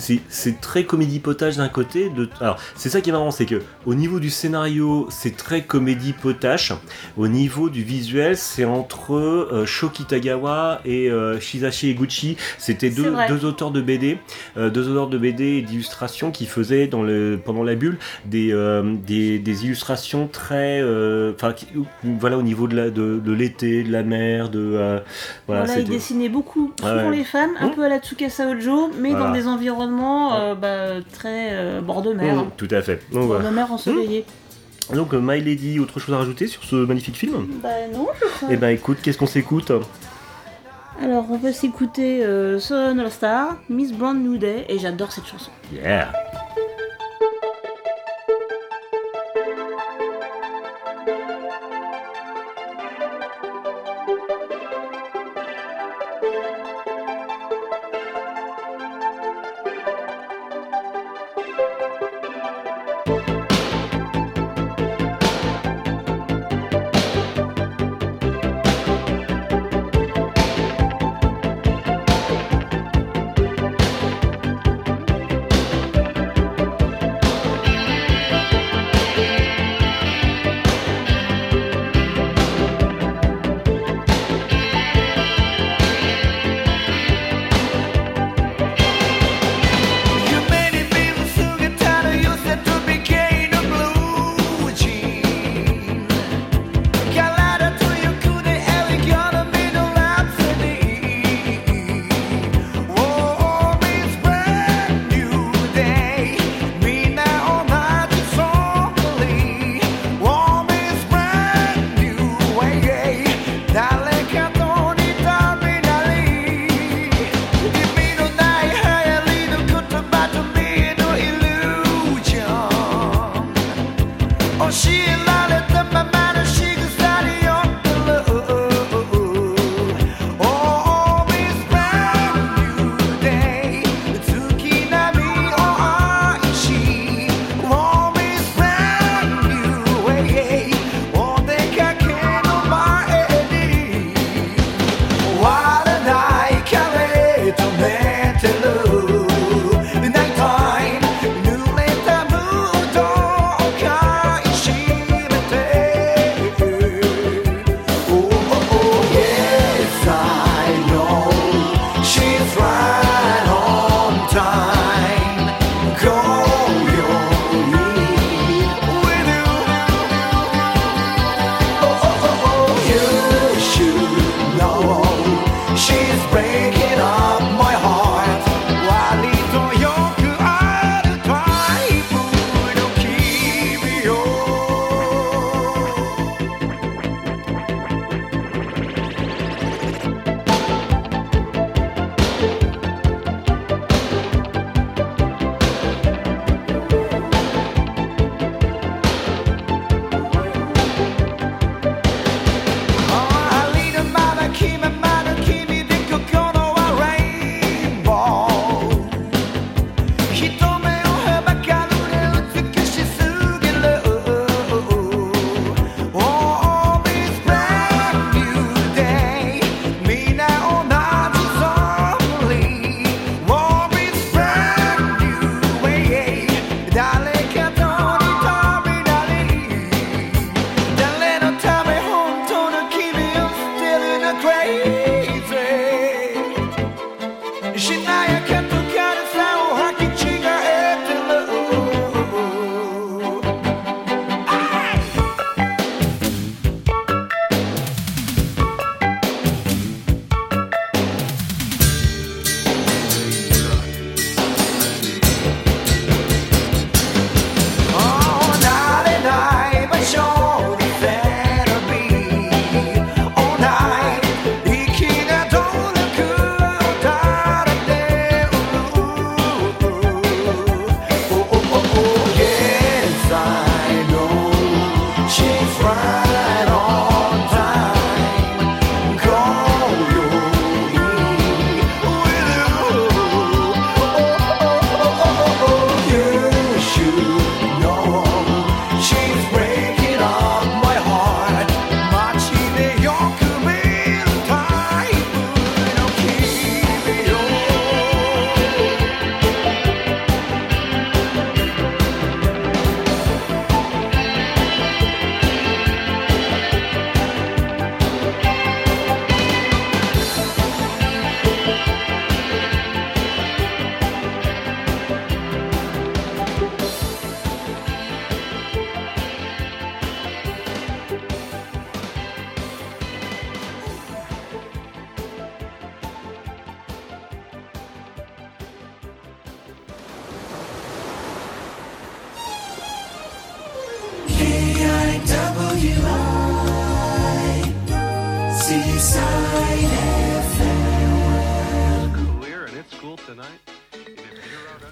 [0.61, 2.11] très comédie potage d'un côté.
[2.11, 5.63] De, alors, c'est ça qui est marrant, c'est que au niveau du scénario, c'est très
[5.63, 6.73] comédie potache.
[7.17, 12.37] Au niveau du visuel, c'est entre euh, Shoki Tagawa et euh, Shizashi Eguchi.
[12.59, 14.19] C'était Deux, auteurs de BD,
[14.57, 18.53] euh, deux auteurs de BD et d'illustrations qui faisaient dans le, pendant la bulle des,
[18.53, 21.55] euh, des, des illustrations très, euh, enfin,
[22.05, 25.03] voilà, au niveau de, la, de, de l'été, de la mer, de, voilà,
[25.47, 27.17] Voilà, il c'était- dessinait beaucoup, Ah souvent ouais.
[27.17, 27.75] les femmes, un Mmh.
[27.75, 29.27] peu à la Tsukasa Ojo, mais Voilà.
[29.27, 32.37] dans des environnements bah, très bord de mer.
[32.37, 33.01] Mm, tout à fait.
[33.13, 33.49] Donc, Bord voilà.
[33.51, 34.25] de mer ensoleillé.
[34.95, 37.47] Donc, My Lady, autre chose à rajouter sur ce magnifique film?
[37.63, 38.49] Bah non, je crois.
[38.51, 39.71] Eh ben écoute, qu'est-ce qu'on s'écoute?
[41.03, 45.51] Alors on va s'écouter euh, Star, Miss Brand New Day, et j'adore cette chanson.
[45.73, 46.13] Yeah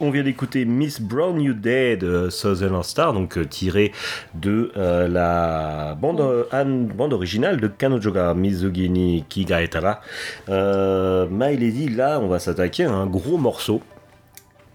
[0.08, 3.92] On vient d'écouter Miss Brown You Dead de Southern Star, donc euh, tiré
[4.34, 10.00] de euh, la bande, euh, an- bande originale de Kanojoga Mizugini Kigaetara.
[10.48, 13.82] Euh, My Lady, là, on va s'attaquer à un gros morceau,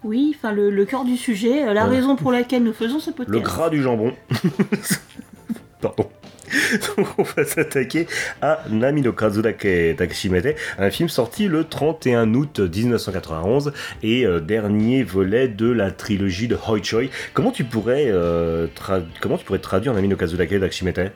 [0.04, 3.10] Oui, enfin le, le cœur du sujet, euh, la raison pour laquelle nous faisons ce
[3.10, 3.32] podcast.
[3.32, 4.14] le gras du jambon.
[7.18, 8.08] On va s'attaquer
[8.41, 15.04] à Nami no Kazudake Takashimete, un film sorti le 31 août 1991 et euh, dernier
[15.04, 17.10] volet de la trilogie de Hoi Choi.
[17.34, 18.68] Comment tu pourrais, euh,
[19.22, 21.12] comment tu pourrais traduire Nami no Kazudake Takashimete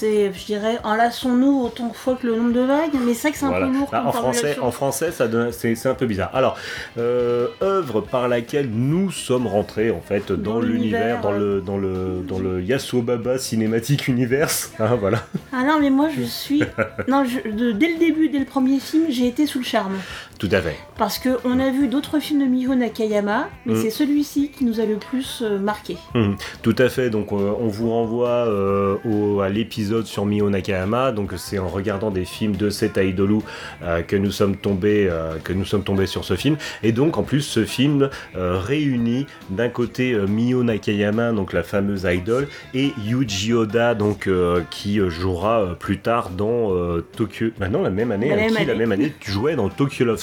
[0.00, 3.32] C'est, je dirais, enlaçons-nous autant de fois que le nombre de vagues, mais c'est vrai
[3.32, 3.66] que c'est un Voilà.
[3.66, 6.30] peu lourd comme en français, en français, ça donne- c'est c'est un peu bizarre.
[6.32, 6.56] Alors,
[6.96, 11.60] euh, œuvre par laquelle nous sommes rentrés en fait dans, Dans l'univers, l'univers, dans le
[11.60, 14.72] dans le dans le Yasobaba Cinematic Universe.
[14.80, 15.18] Hein, voilà.
[15.52, 16.62] Ah non, mais moi je suis.
[17.08, 19.96] non, je- de- dès le début, dès le premier film, j'ai été sous le charme.
[20.40, 20.74] Tout à fait.
[20.98, 23.82] Parce que on a vu d'autres films de Miho Nakayama, mais Mm.
[23.82, 25.96] c'est celui-ci qui nous a le plus euh, marqué.
[26.14, 27.10] Mhm, Tout à fait.
[27.10, 31.12] Donc, euh, on vous renvoie euh, au- à l'épisode sur Mio Nakayama.
[31.12, 33.36] Donc, c'est en regardant des films de cet idolu
[33.82, 35.10] euh, que nous sommes tombés,
[35.44, 36.56] que nous sommes tombés sur ce film.
[36.82, 42.48] Et donc, en plus, ce film réunit d'un côté Mio Nakayama, donc la fameuse idol,
[42.74, 44.28] et Yuji Oda, donc
[44.70, 46.70] qui jouera plus tard dans
[47.16, 47.48] Tokyo.
[47.58, 48.74] Maintenant, la même année, La hein, même qui, la année.
[48.78, 50.18] même année, tu jouais dans Tokyo Love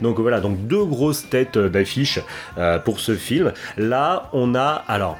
[0.00, 2.20] Donc voilà, donc deux grosses têtes d'affiche
[2.58, 3.52] euh, pour ce film.
[3.76, 5.18] Là, on a alors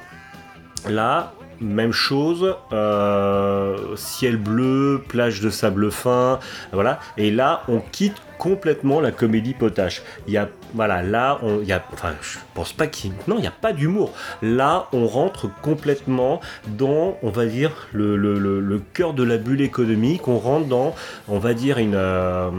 [0.87, 1.33] là.
[1.59, 6.37] Même chose, euh, ciel bleu, plage de sable fin,
[6.71, 6.99] voilà.
[7.17, 10.01] Et là, on quitte complètement la comédie potache.
[10.27, 13.37] Il y a, voilà, là, on, il y a, enfin, je pense pas qu'il, non,
[13.37, 14.11] il n'y a pas d'humour.
[14.41, 19.37] Là, on rentre complètement dans, on va dire, le, le, le, le cœur de la
[19.37, 20.27] bulle économique.
[20.27, 20.93] On rentre dans,
[21.27, 22.49] on va dire, une, euh,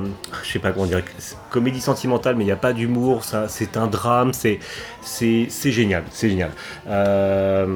[0.42, 1.02] je sais pas comment dire,
[1.50, 3.24] comédie sentimentale, mais il n'y a pas d'humour.
[3.24, 4.32] Ça, c'est un drame.
[4.32, 4.58] C'est,
[5.02, 6.50] c'est, c'est génial, c'est génial.
[6.88, 7.66] Euh,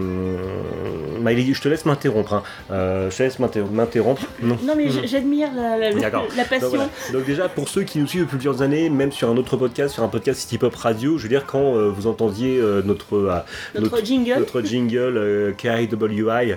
[1.24, 2.34] je te laisse m'interrompre.
[2.34, 2.42] hein.
[2.70, 4.22] Euh, je te laisse m'inter- m'interrompre.
[4.42, 4.56] Non.
[4.62, 5.06] Non, mais Mhm.
[5.06, 6.26] j'admire la, la- D'accord.
[6.36, 6.68] la passion.
[6.68, 6.88] Donc, voilà.
[7.12, 9.94] Donc déjà, pour ceux qui nous suivent depuis plusieurs années, même sur un autre podcast,
[9.94, 13.16] sur un podcast City Pop Radio, je veux dire, quand euh, vous entendiez euh, notre,
[13.16, 13.38] euh,
[13.78, 14.38] Notre jingle.
[14.38, 16.54] notre jingle euh, KIWI,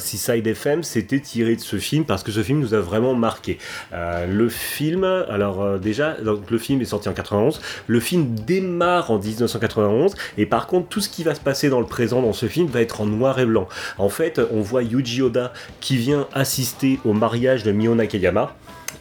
[0.00, 3.58] Seaside FM, c'était tiré de ce film parce que ce film nous a vraiment marqué.
[3.92, 9.18] Le film, alors déjà, donc, le film est sorti en 91, le film démarre en
[9.18, 12.46] 1991, et par contre, tout ce qui va se passer dans le présent dans ce
[12.46, 13.68] film va être en noir et blanc.
[13.98, 18.54] En fait, on voit Yuji Oda qui vient assister au mariage de Mio Nakayama.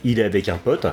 [0.03, 0.85] Il est avec un pote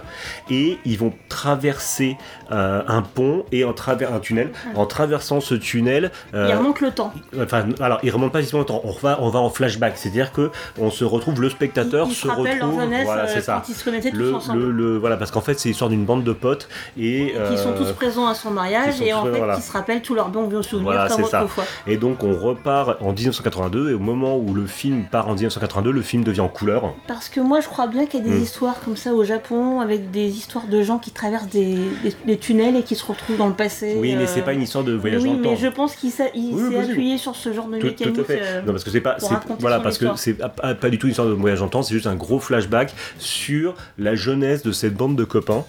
[0.51, 2.16] et ils vont traverser
[2.53, 4.51] euh, un pont et en travers un tunnel.
[4.74, 7.12] En traversant ce tunnel, euh, Il remonte le temps.
[7.40, 8.80] Enfin, alors, il remonte pas justement le temps.
[8.84, 12.14] On va, on va en flashback, c'est-à-dire que on se retrouve, le spectateur Ils, ils
[12.14, 12.80] se se retrouve.
[12.80, 13.62] jeunesse voilà, euh, c'est ça.
[13.64, 14.59] quand ils se tous Le, ensemble.
[14.61, 16.68] le, le- voilà, parce qu'en fait, c'est l'histoire d'une bande de potes
[16.99, 19.57] et Qui sont euh, tous présents à son mariage et tous en fait voilà.
[19.57, 21.42] qui se rappellent tous leurs bons vieux souvenirs Voilà, comme ça.
[21.42, 21.64] autrefois.
[21.86, 25.90] et donc on repart en 1982 et au moment où le film part en 1982,
[25.90, 26.95] le film devient en couleur.
[27.07, 28.42] Parce que moi je crois bien qu'il y a des Mm.
[28.42, 32.37] histoires comme ça au Japon avec des histoires de gens qui traversent des, des- des
[32.37, 33.97] tunnels et qui se retrouvent dans le passé.
[33.99, 35.57] Oui, mais euh, c'est pas une histoire de voyage oui, dans le mais temps.
[35.57, 38.14] je pense qu'il s'est Oui, appuyé sur ce genre de Tout, mécanique.
[38.14, 38.41] tout à fait.
[38.43, 39.16] euh, non, parce que c'est pas,
[39.59, 42.07] voilà, parce que c'est pas, du tout une histoire de voyage en temps, c'est juste
[42.07, 45.64] un gros flashback sur la jeunesse de cette bande de copains.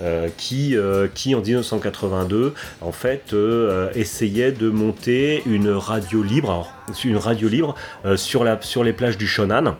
[0.00, 3.36] euh, qui, euh, qui en 1982 en fait euh,
[3.70, 6.72] euh, essayait de monter une radio libre, alors,
[7.04, 9.76] une radio libre euh, sur, la, sur les plages du Shonan.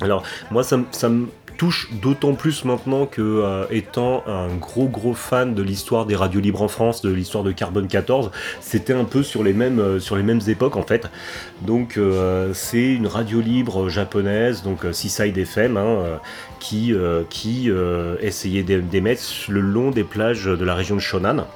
[0.00, 1.26] Alors moi ça, ça me
[1.56, 6.40] touche d'autant plus maintenant que euh, étant un gros gros fan de l'histoire des radios
[6.40, 8.30] libres en France, de l'histoire de Carbone 14,
[8.60, 11.08] c'était un peu sur les mêmes euh, sur les mêmes époques en fait.
[11.62, 16.20] Donc euh, c'est une radio libre japonaise, donc Seaside FM, hein,
[16.60, 16.92] qui
[17.30, 17.70] qui
[18.20, 21.46] essayait d'é- d'émettre le long des plages de la région de Shonan.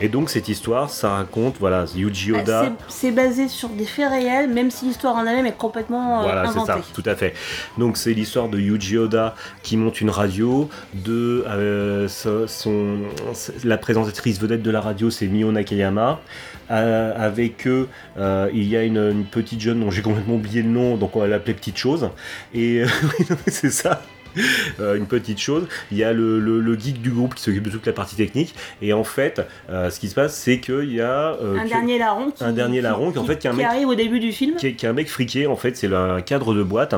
[0.00, 2.72] Et donc cette histoire, ça raconte voilà Yuji bah, Oda.
[2.88, 6.42] c'est- basé sur des faits réels, même si l'histoire en elle-même est complètement euh, Voilà,
[6.44, 6.72] c'est inventée.
[6.72, 7.34] ça, tout à fait.
[7.78, 12.98] Donc c'est l'histoire de Yuji Oda qui monte une radio, de euh, so- son,
[13.64, 16.20] la présentatrice vedette de la radio c'est Mio Nakayama.
[16.70, 17.88] Euh, avec eux,
[18.18, 21.16] euh, il y a une, une petite jeune dont j'ai complètement oublié le nom, donc
[21.16, 22.10] on va l'appeler Petite Chose.
[22.52, 22.82] Et
[23.30, 24.02] mais c'est ça.
[24.80, 27.64] Euh, une petite chose, il y a le, le- le geek du groupe qui s'occupe
[27.64, 30.92] de toute la partie technique, et en fait, euh, ce qui se passe, c'est qu'il
[30.92, 33.46] y a euh, Un que- dernier larron qui, un dernier larron qui, en fait, qui
[33.46, 34.56] est un mec- arrive au début du film.
[34.56, 36.94] qui est, un mec friqué en fait c'est le- un cadre de boîte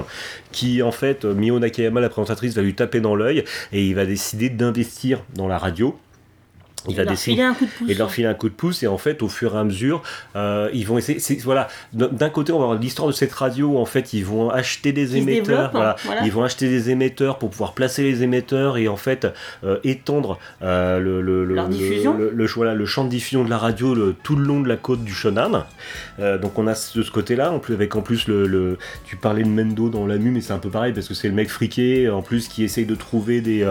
[0.53, 4.05] qui en fait Mio Nakayama la présentatrice va lui taper dans l'œil et il va
[4.05, 5.97] décider d'investir dans la radio
[6.89, 7.91] il va leur dessiner filer un coup de pouce.
[7.91, 9.64] et de leur filer un coup de pouce et en fait au fur et à
[9.64, 10.03] mesure
[10.37, 13.78] euh, ils vont essayer voilà d'un côté on va avoir l'histoire de cette radio où
[13.78, 15.97] en fait ils vont acheter des émetteurs développe, voilà.
[16.05, 16.22] voilà.
[16.24, 19.26] ils vont acheter des émetteurs pour pouvoir placer les émetteurs et en fait
[19.64, 24.37] euh, étendre euh, le, le, le, le- voilà, champ de diffusion de la radio tout
[24.37, 25.64] le long de la côte du Shonan
[26.18, 28.76] Euh, donc on a ce, de ce côté là en plus avec en plus le,
[29.05, 31.28] tu parlais de Mendo dans la mu mais c'est un peu pareil parce que c'est
[31.28, 33.66] le mec friqué en plus qui essaye de trouver des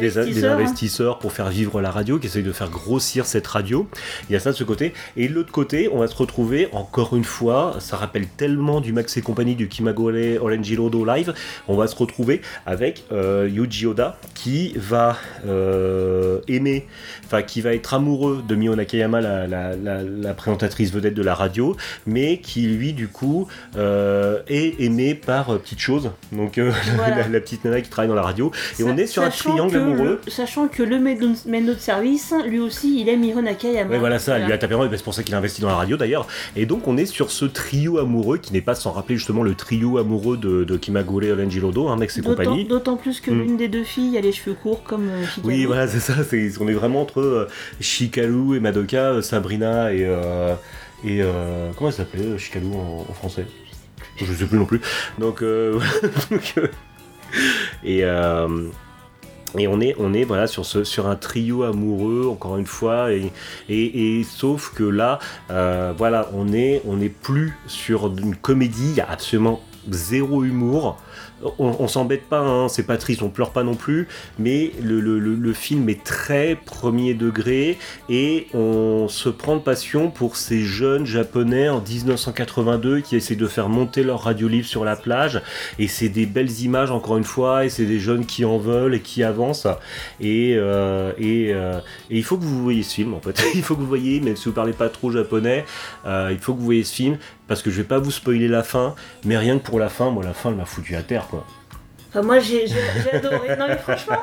[0.00, 0.52] Des investisseurs.
[0.52, 0.54] hein.
[0.58, 3.88] investisseurs pour faire vivre la radio, qui essayent de faire grossir cette radio.
[4.28, 4.92] Il y ça de ce côté.
[5.16, 8.92] Et de l'autre côté, on va se retrouver, encore une fois, ça rappelle tellement du
[8.92, 11.34] Max et compagnie, du Kimagure Orange Rodo Live,
[11.66, 16.86] on va se retrouver avec euh, Yuji Oda, qui va euh, aimer,
[17.28, 21.22] enfin, qui va être amoureux de Mio Nakayama, la, la- la- la présentatrice vedette de
[21.22, 21.76] la radio,
[22.06, 27.28] mais qui, lui, du coup, euh, est aimé par euh, Petite Chose, donc euh, Voilà.
[27.28, 28.50] la, petite nana qui travaille dans la radio.
[28.78, 30.20] Et Sa- on est sur un triangle amoureux.
[30.24, 33.90] le- sachant que le mendo de service, lui aussi, il aime Hiro Nakayama.
[33.90, 35.96] Ouais, voilà ça, lui a tapé c'est pour ça qu'il a investi dans la radio
[35.96, 36.26] d'ailleurs.
[36.56, 39.54] Et donc on est sur ce trio amoureux qui n'est pas sans rappeler justement le
[39.54, 42.64] trio amoureux de, de Kimagure Olenjirodo, hein, Max et D'autant compagnie.
[42.64, 43.40] d'autant plus que Mm.
[43.42, 45.08] l'une des deux filles a les cheveux courts comme.
[45.44, 47.48] Oui, voilà, c'est ça, c'est, on est vraiment entre euh,
[47.80, 50.04] Shikaru et Madoka, euh, Sabrina et.
[50.04, 50.54] euh,
[51.04, 53.46] et euh, comment elle s'appelait euh, en, français?
[54.16, 54.80] Je sais plus non plus.
[55.18, 55.42] Donc.
[55.42, 55.78] euh,
[56.58, 56.66] euh,
[57.84, 58.04] et.
[58.04, 58.68] euh,
[59.54, 63.32] on est, on est voilà, sur, ce, sur un trio amoureux, encore une fois, et,
[63.68, 65.18] et, sauf que là,
[65.50, 70.44] euh, voilà, on est, on est plus sur une comédie, il y a absolument zéro
[70.44, 70.98] humour.
[71.58, 74.08] On, s'embête pas, hein, c'est pas triste, on pleure pas non plus,
[74.38, 80.60] mais le, film est très premier degré et on se prend de passion pour ces
[80.60, 85.40] jeunes japonais en 1982 qui essaient de faire monter leur radio livre sur la plage.
[85.78, 88.94] Et c'est des belles images encore une fois et c'est des jeunes qui en veulent
[88.94, 89.66] et qui avancent.
[90.20, 93.42] Et, euh, euh, il faut que vous voyez ce film en fait.
[93.54, 95.64] Il faut que vous voyez même si vous parlez pas trop japonais
[96.06, 98.48] euh, il faut que vous voyez ce film parce que je vais pas vous spoiler
[98.48, 98.94] la fin
[99.24, 101.44] mais rien que pour la fin moi la fin elle m'a foutu à terre quoi
[102.10, 102.64] Enfin, moi, j'ai
[103.12, 103.56] adoré.
[103.56, 104.20] Non, mais franchement,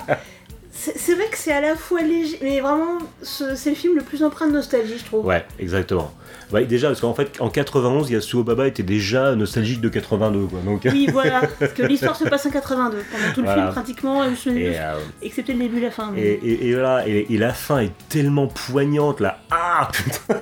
[0.71, 4.01] c'est vrai que c'est à la fois léger, mais vraiment, ce- c'est le film le
[4.01, 5.25] plus empreint de nostalgie, je trouve.
[5.25, 6.11] ouais exactement
[6.53, 10.59] ouais, déjà parce qu'en fait en 91 Yasuo Baba était déjà nostalgique de 82 quoi
[10.65, 13.61] donc Oui, voilà, parce que l'histoire se passe en 82, pendant tout le Voilà.
[13.63, 16.11] film pratiquement, je- et, euh, excepté le début et la fin.
[16.13, 19.39] mais- Et, et- et voilà, et, la fin est tellement poignante là.
[19.51, 20.39] Ah putain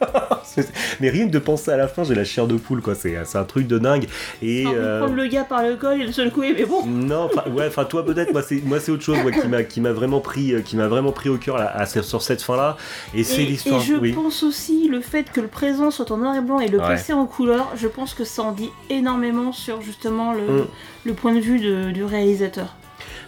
[1.00, 2.94] Mais rien que de penser à la fin, j'ai la chair de poule quoi.
[2.96, 4.06] C'est un truc de dingue.
[4.42, 6.86] Et de euh, prendre le gars par le col et le couper, mais bon.
[6.86, 8.32] non, enfin, ouais, enfin toi peut-être.
[8.34, 8.44] Moi
[8.80, 9.18] c'est autre chose
[9.48, 12.42] moi, qui m'a vraiment pris euh, qui vraiment pris au cœur là, à- sur cette
[12.42, 12.78] fin là.
[13.16, 13.82] Et c'est l'histoire.
[13.82, 14.12] et je Oui.
[14.12, 17.12] pense aussi le fait que le présent soit en noir et blanc et le Ouais.
[17.14, 20.66] en couleur, je pense que ça en dit énormément sur justement le, Mm.
[21.06, 22.76] le point de vue de- du réalisateur.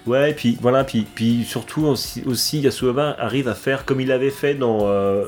[0.08, 4.12] Ouais, et puis voilà, puis, puis surtout aussi, aussi Yasuoba arrive à faire comme il
[4.12, 5.26] avait fait dans, euh,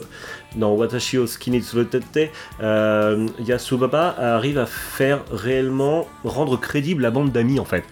[0.56, 2.30] dans Watashi o Skinny Tsurutete,
[2.62, 7.84] euh, Yasuoba arrive à faire réellement rendre crédible la bande d'amis en fait.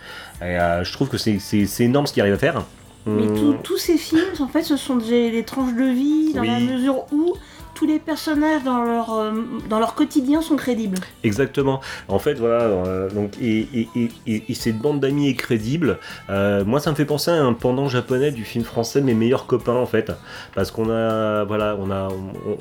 [0.42, 1.40] Et euh, je trouve que c'est-
[1.80, 2.64] énorme ce qu'il arrive à faire.
[3.08, 6.34] Mais Hum, tous- tous ces films, en fait, ce sont des, des tranches de vie
[6.34, 6.48] dans Oui.
[6.48, 7.36] la mesure où
[7.76, 9.32] tous les personnages dans leur, euh,
[9.70, 10.98] dans leur quotidien sont crédibles.
[11.24, 11.82] Exactement.
[12.08, 12.62] En fait, voilà.
[12.64, 16.00] euh, donc, et, et, et, et- et cette bande d'amis est crédible.
[16.30, 19.46] Euh, moi, ça me fait penser à un pendant japonais du film français Mes meilleurs
[19.46, 20.12] copains, en fait,
[20.56, 22.08] parce qu'on a, voilà, on a,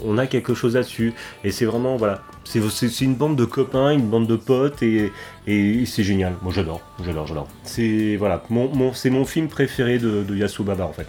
[0.04, 1.14] on, a quelque chose là-dessus.
[1.44, 2.60] Et c'est vraiment, voilà, c'est
[3.00, 5.12] une bande de copains, une bande de potes, et,
[5.46, 6.34] et c'est génial.
[6.42, 7.46] Moi, j'adore, j'adore, j'adore.
[7.62, 11.06] C'est voilà, mon, mon, c'est mon film préféré de, de Yasubaba, en fait.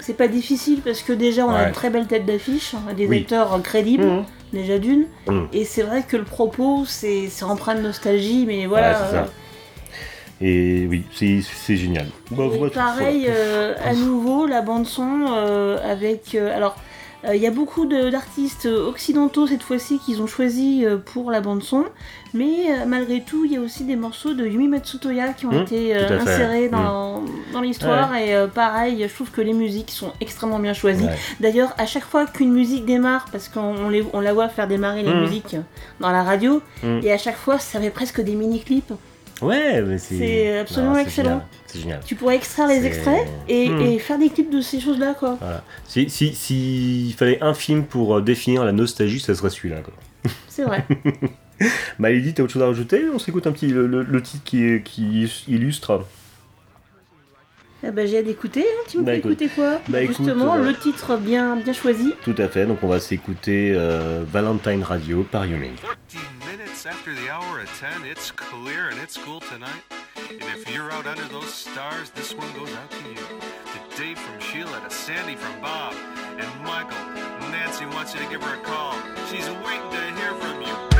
[0.00, 2.94] C'est pas difficile parce que déjà on a une très belle tête d'affiche, on a
[2.94, 3.20] des Oui.
[3.22, 4.24] acteurs euh, crédibles, Mhm.
[4.52, 5.06] déjà d'une.
[5.28, 5.48] Mhm.
[5.52, 8.90] Et c'est vrai que le propos, c'est c'est empreint de nostalgie, mais voilà.
[8.92, 9.26] Ouais, c'est ça.
[10.40, 12.06] Et oui, c'est c'est génial.
[12.30, 16.34] Bah, Et pareil, euh, à nouveau, la bande son euh, avec.
[16.34, 16.76] euh, alors,
[17.34, 21.62] il y a beaucoup d'artistes occidentaux cette fois-ci qu'ils ont choisi euh, pour la bande
[21.62, 21.84] son,
[22.34, 25.52] mais euh, malgré tout, il y a aussi des morceaux de Yumi Matsutoya qui ont
[25.52, 28.14] Mmh, été euh, insérés dans, dans l'histoire.
[28.16, 31.04] Et euh, pareil, je trouve que les musiques sont extrêmement bien choisies.
[31.04, 31.16] Ouais.
[31.40, 33.74] D'ailleurs, à chaque fois qu'une musique démarre, parce qu'on
[34.12, 35.20] on la voit faire démarrer les Mhm.
[35.20, 35.56] musiques
[36.00, 37.00] dans la radio, Mhm.
[37.04, 38.92] et à chaque fois, ça fait presque des mini-clips.
[39.42, 40.16] Ouais, mais c'est.
[40.16, 41.42] C'est absolument Non, excellent.
[41.66, 42.00] C'est génial.
[42.06, 43.80] Tu pourrais extraire les extraits et, Hmm.
[43.80, 45.36] et faire des clips de ces choses-là, quoi.
[45.40, 45.64] Voilà.
[45.88, 49.80] Si, si, si il fallait un film pour euh, définir la nostalgie, ça serait celui-là.
[49.82, 49.94] quoi.
[50.48, 50.84] C'est vrai.
[52.00, 53.04] Bah, Lydie, t'as autre chose à rajouter?
[53.14, 56.04] On s'écoute un petit le, le- le titre qui, qui illustre.
[57.84, 58.64] Eh ben, j'ai hâte d'écouter.
[58.64, 58.84] Hein.
[58.88, 59.32] Tu me bah, fais écoute.
[59.32, 60.70] écouter quoi bah, Justement, écoute, euh...
[60.70, 62.14] le titre bien, bien choisi.
[62.22, 62.66] Tout à fait.
[62.66, 65.70] Donc, on va s'écouter euh, Valentine Radio par Yumi.
[65.80, 69.82] 14 minutes after the hour of 10, it's clear and it's cool tonight.
[70.30, 73.16] And if you're out under those stars, this one goes out to you.
[73.16, 75.94] To Dave from Sheila, to Sandy from Bob,
[76.38, 76.96] and Michael.
[77.50, 78.94] Nancy wants you to give her a call.
[79.30, 80.91] She's waiting to hear from you.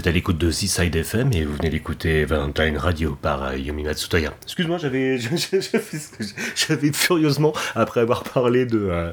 [0.00, 3.82] êtes à l'écoute de Seaside FM et vous venez d'écouter Valentine Radio par euh, Yomi
[3.82, 4.32] Matsutoya.
[4.44, 5.18] Excuse-moi, j'avais,
[6.94, 9.12] furieusement, après avoir parlé de, euh,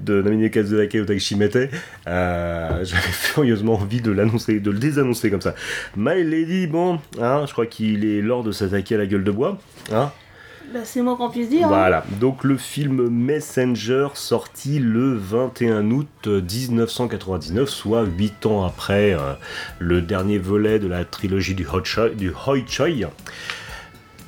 [0.00, 0.50] de Namine
[2.08, 5.54] euh, j'avais furieusement envie de l'annoncer, de le désannoncer comme ça.
[5.96, 9.30] My Lady, bon, hein, je crois qu'il est l'heure de s'attaquer à la gueule de
[9.30, 9.60] bois.
[9.92, 10.10] Hein.
[10.72, 11.66] Bah, c'est moi qu'on puisse dire.
[11.66, 11.68] hein.
[11.68, 19.34] Voilà, donc le film Messenger sorti le 21 août 1999, soit 8 ans après euh,
[19.78, 22.88] le dernier volet de la trilogie du, Hot Choi, du Hoi Choi.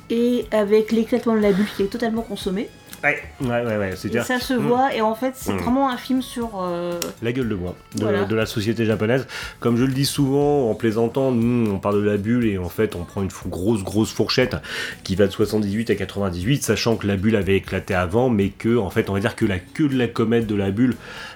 [0.09, 2.69] Et avec l'éclatement de la bulle qui est totalement consommé.
[3.03, 5.57] Ouais, ouais, ouais, ouais, Et c'est-à-dire ça se voit, et en fait, c'est Mm.
[5.57, 6.59] vraiment un film sur.
[6.61, 8.25] euh, la gueule de bois de, Voilà.
[8.25, 9.27] de la société japonaise.
[9.59, 12.69] Comme je le dis souvent en plaisantant, nous on parle de la bulle et en
[12.69, 14.55] fait on prend une grosse grosse fourchette
[15.03, 18.77] qui va de 78 à 98, sachant que la bulle avait éclaté avant, mais que
[18.77, 20.95] en fait on va dire que la queue de la comète de la bulle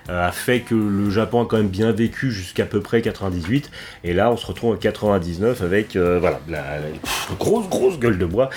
[0.10, 3.70] a fait que le Japon a quand même bien vécu jusqu'à peu près 98,
[4.04, 6.64] et là on se retrouve en 99 avec euh, voilà la,
[7.39, 8.49] grosse grosse gueule de bois.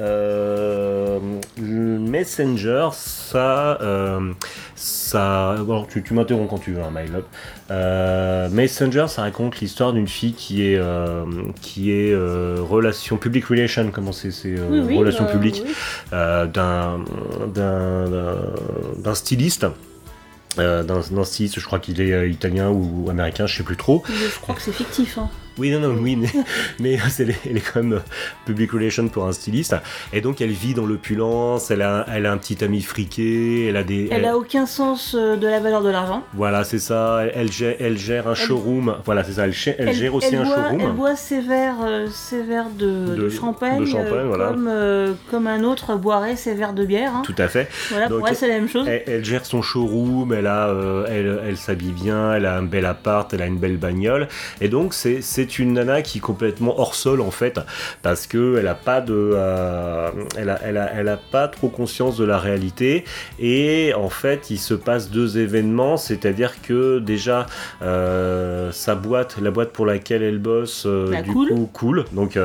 [0.00, 1.18] Euh,
[1.58, 4.32] Messenger, ça, euh,
[4.74, 7.24] ça, bon, tu, tu m'interromps quand tu veux, hein, My Love.
[7.70, 11.24] Euh, Messenger, ça raconte l'histoire d'une fille qui est, euh,
[11.60, 15.62] qui est euh, relation public relation, comment c'est, c'est euh, Oui, oui, relations euh, publiques,
[15.66, 15.72] oui.
[16.12, 17.00] euh, d'un,
[17.54, 18.36] d'un, d'un-
[18.98, 19.66] d'un styliste.
[20.58, 24.02] Euh, d'un styliste, je crois qu'il est euh, italien ou américain, je sais plus trop.
[24.08, 25.18] Je crois que c'est fictif.
[25.18, 25.30] Hein.
[25.58, 26.28] Oui, non, non, oui, mais,
[26.80, 27.98] mais c'est, elle est quand même euh,
[28.46, 29.74] public relation pour un styliste.
[30.12, 33.76] Et donc, elle vit dans l'opulence, elle a, elle a un petit ami friqué, elle
[33.76, 34.08] a des.
[34.10, 36.22] Elle a aucun sens euh, de la valeur de l'argent.
[36.34, 37.20] Voilà, c'est ça.
[37.24, 38.96] Elle, elle gère, elle gère un showroom.
[39.04, 39.46] Voilà, c'est ça.
[39.46, 40.80] Elle, gère- elle aussi un boit, showroom.
[40.80, 44.46] Elle boit ses verres, euh, ses verres de, De- de champagne, de champagne, euh, voilà.
[44.48, 47.14] comme, euh, comme un autre boirait ses verres de bière.
[47.16, 47.22] hein.
[47.24, 47.68] Tout à fait.
[47.90, 48.86] Voilà, Donc, pour elle, c'est la même chose.
[48.88, 50.74] Elle, elle gère son showroom, elle, a,
[51.08, 54.28] elle, elle s'habille bien, elle a un bel appart, elle a une belle bagnole.
[54.60, 57.58] Et donc, c'est, c'est une nana qui est complètement hors sol, en fait,
[58.02, 59.12] parce que elle a pas de.
[59.34, 63.04] euh, elle, a, elle, a, elle a pas trop conscience de la réalité.
[63.40, 67.46] Et en fait, il se passe deux événements, c'est-à-dire que déjà,
[67.82, 71.48] euh, sa boîte, la boîte pour laquelle elle bosse, euh, du cool.
[71.48, 72.04] coup, cool.
[72.12, 72.38] Donc,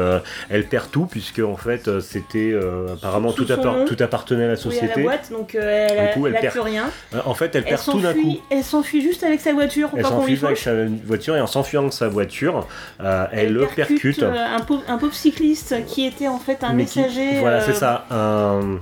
[0.50, 2.56] elle perd tout, puisque en fait, c'était.
[2.93, 3.86] apparemment, tout, son appar- nom.
[3.86, 4.88] tout appartenait à la Oui, à société.
[4.98, 6.54] la boîte, donc elle, coup, elle elle perd.
[6.54, 6.86] plus rien.
[7.26, 8.38] En fait, elle Elle perd tout d'un coup.
[8.50, 10.74] elle s'enfuit juste avec sa voiture, Elle s'enfuit avec sa
[11.06, 12.68] voiture et en s'enfuyant de sa voiture,
[13.02, 14.22] euh, elle, le percute.
[14.24, 17.40] euh, un, pauvre, un pauvre cycliste qui était en fait un mais qui- messager.
[17.40, 18.06] voilà, euh, c'est ça.
[18.12, 18.80] Un,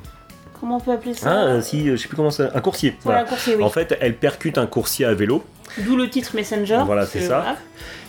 [0.59, 1.29] Comment on peut appeler ça?
[1.31, 2.49] Ah, euh, si, je sais plus comment ça.
[2.55, 2.95] Un coursier.
[3.03, 3.29] Voilà, Voilà.
[3.29, 3.63] coursier, oui.
[3.63, 5.43] En fait, elle percute un coursier à vélo.
[5.79, 6.81] D'où le titre Messenger.
[6.85, 7.39] Voilà, c'est que, ça.
[7.41, 7.57] voilà.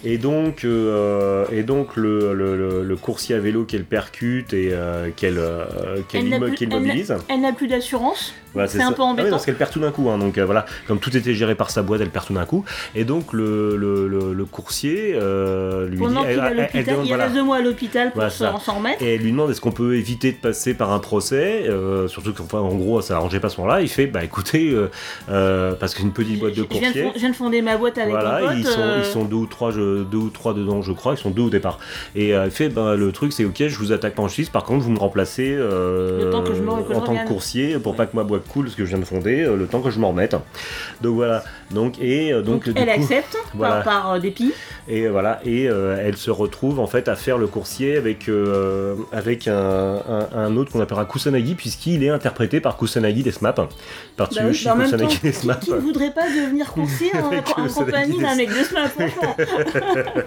[0.04, 5.38] Et donc, euh, et donc le, le, coursier à vélo qu'elle percute et euh, qu'elle
[5.38, 5.64] euh,
[6.70, 7.14] mobilise.
[7.28, 8.32] Elle n'a plus d'assurance.
[8.54, 9.30] Voilà, c'est un peu Ah oui, embêtant.
[9.30, 10.08] parce qu'elle perd tout d'un coup.
[10.08, 12.46] hein, donc euh, voilà, comme tout était géré par sa boîte, elle perd tout d'un
[12.46, 12.64] coup.
[12.94, 17.08] Et donc le, le, coursier euh, lui Pendant dit, à elle- elle- elle demande, il
[17.08, 19.02] voilà, reste deux mois à l'hôpital pour Voilà, s'en remettre.
[19.02, 22.32] Et elle lui demande est-ce qu'on peut éviter de passer par un procès, euh, surtout
[22.32, 23.82] qu'enfin en gros ça arrangeait pas ce moment-là.
[23.82, 24.88] Il fait bah écoutez, euh,
[25.30, 27.10] euh, parce qu'une petite boîte de coursier.
[27.14, 28.56] je viens de fonder ma boîte avec Voilà, mon pote.
[28.58, 31.14] ils sont, euh, ils sont deux ou trois, je- deux ou trois dedans, je crois.
[31.14, 31.78] Ils sont deux au départ.
[32.14, 34.48] Et euh, fait, bah, le truc, c'est ok, je vous attaque pas en justice.
[34.50, 37.78] Par contre, vous me remplacez euh, Le temps que je je en tant que coursier
[37.78, 39.80] pour pas que ma boîte coule, ce que je viens de fonder, euh, le temps
[39.80, 40.36] que je m'en remette.
[41.02, 41.42] Donc voilà.
[41.70, 43.80] Donc et donc, donc, elle coup, accepte voilà.
[43.82, 44.52] par, par dépit.
[44.88, 48.30] et voilà, et elle se retrouve en fait à faire le coursier avec,
[49.12, 53.66] avec un, un- un autre qu'on appellera Kusanagi, puisqu'il est interprété par Kusanagi Desmap, par
[54.16, 55.60] Bah oui, Tsuyoshi en Kusanagi qui, Desmap.
[55.60, 59.36] qui ne voudrait pas devenir coursier en, En compagnie d'un mec de cela, franchement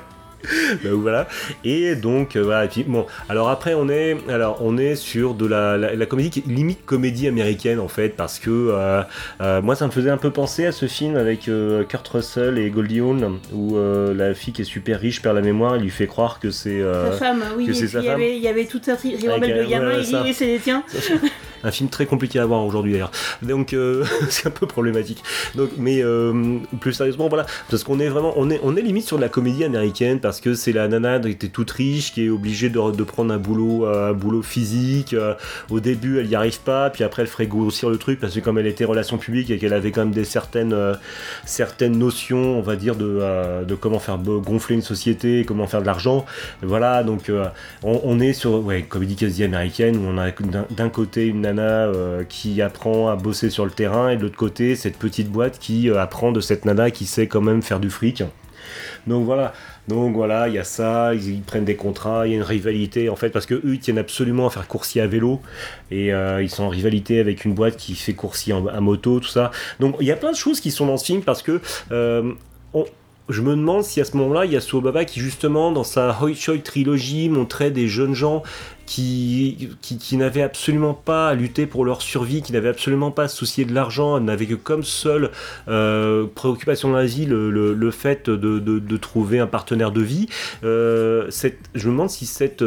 [0.83, 1.27] Bah, voilà.
[1.65, 2.65] Et donc euh, voilà.
[2.65, 6.05] Et puis, bon, alors après on est, alors on est sur de la, la, la
[6.05, 9.01] comédie qui est limite comédie américaine en fait, parce que euh,
[9.41, 11.49] euh, moi ça me faisait un peu penser à ce film avec
[11.89, 13.77] Kurt Russell et Goldie Hawn où
[14.15, 16.81] la fille qui est super riche perd la mémoire, il lui fait croire que c'est
[16.81, 18.15] Sa femme, oui, que c'est sa il y femme.
[18.15, 20.83] avait, il y avait toute sa ribambelle de gamins, il dit oui, c'est les tiens.
[21.63, 23.11] Un film très compliqué à voir aujourd'hui d'ailleurs.
[23.41, 25.23] Donc euh, c'est un peu problématique.
[25.55, 29.05] Donc mais euh, plus sérieusement voilà parce qu'on est vraiment on est on est limite
[29.05, 32.25] sur de la comédie américaine parce que c'est la nana qui était toute riche qui
[32.25, 35.15] est obligée de, prendre un boulot euh, un boulot physique.
[35.69, 38.39] Au début elle y arrive pas puis après elle ferait grossir le truc parce que
[38.39, 40.75] comme elle était relation publique et qu'elle avait quand même des certaines
[41.45, 45.85] certaines notions on va dire de de comment faire gonfler une société comment faire de
[45.85, 46.25] l'argent
[46.61, 47.31] voilà donc
[47.83, 50.31] on, est sur ouais, comédie quasi américaine où on a
[50.69, 54.75] d'un côté une euh, qui apprend à bosser sur le terrain et de l'autre côté
[54.75, 57.89] cette petite boîte qui euh, apprend de cette nana qui sait quand même faire du
[57.89, 58.23] fric.
[59.07, 59.53] Donc voilà,
[59.87, 63.09] donc voilà, il y a ça, ils, prennent des contrats, il y a une rivalité
[63.09, 65.41] en fait parce que eux ils tiennent absolument à faire coursier à vélo
[65.89, 69.19] et euh, ils sont en rivalité avec une boîte qui fait coursier en- à moto,
[69.19, 69.49] tout ça.
[69.79, 71.61] Donc il y a plein de choses qui sont dans ce film parce que
[73.29, 76.17] je me demande si à ce moment-là, il y a Suobaba qui justement dans sa
[76.21, 78.43] Hoi Choi trilogie montrait des jeunes gens
[78.85, 79.69] qui,
[80.13, 84.19] n'avaient absolument pas à lutter pour leur survie, qui n'avaient absolument pas à de l'argent,
[84.19, 85.29] n'avaient que comme seule
[85.67, 90.27] euh, préoccupation dans la vie le, fait de, trouver un partenaire de vie.
[90.63, 91.29] Euh,
[91.75, 92.63] je me demande si cette...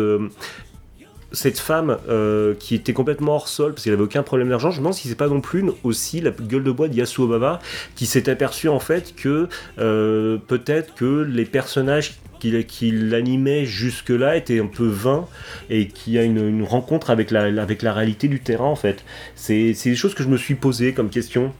[1.32, 4.76] cette femme euh, qui était complètement hors sol parce qu'elle avait aucun problème d'argent, je
[4.76, 7.60] me demande si c'est pas non plus aussi la gueule de bois de Yasuo Baba
[7.94, 14.36] qui s'est aperçu en fait que euh, peut-être que les personnages qui, qui l'animaient jusque-là
[14.36, 15.26] étaient un peu vains
[15.70, 19.04] et qu'il y a une, rencontre avec la, avec la réalité du terrain en fait.
[19.36, 21.52] C'est des choses que je me suis posées comme question.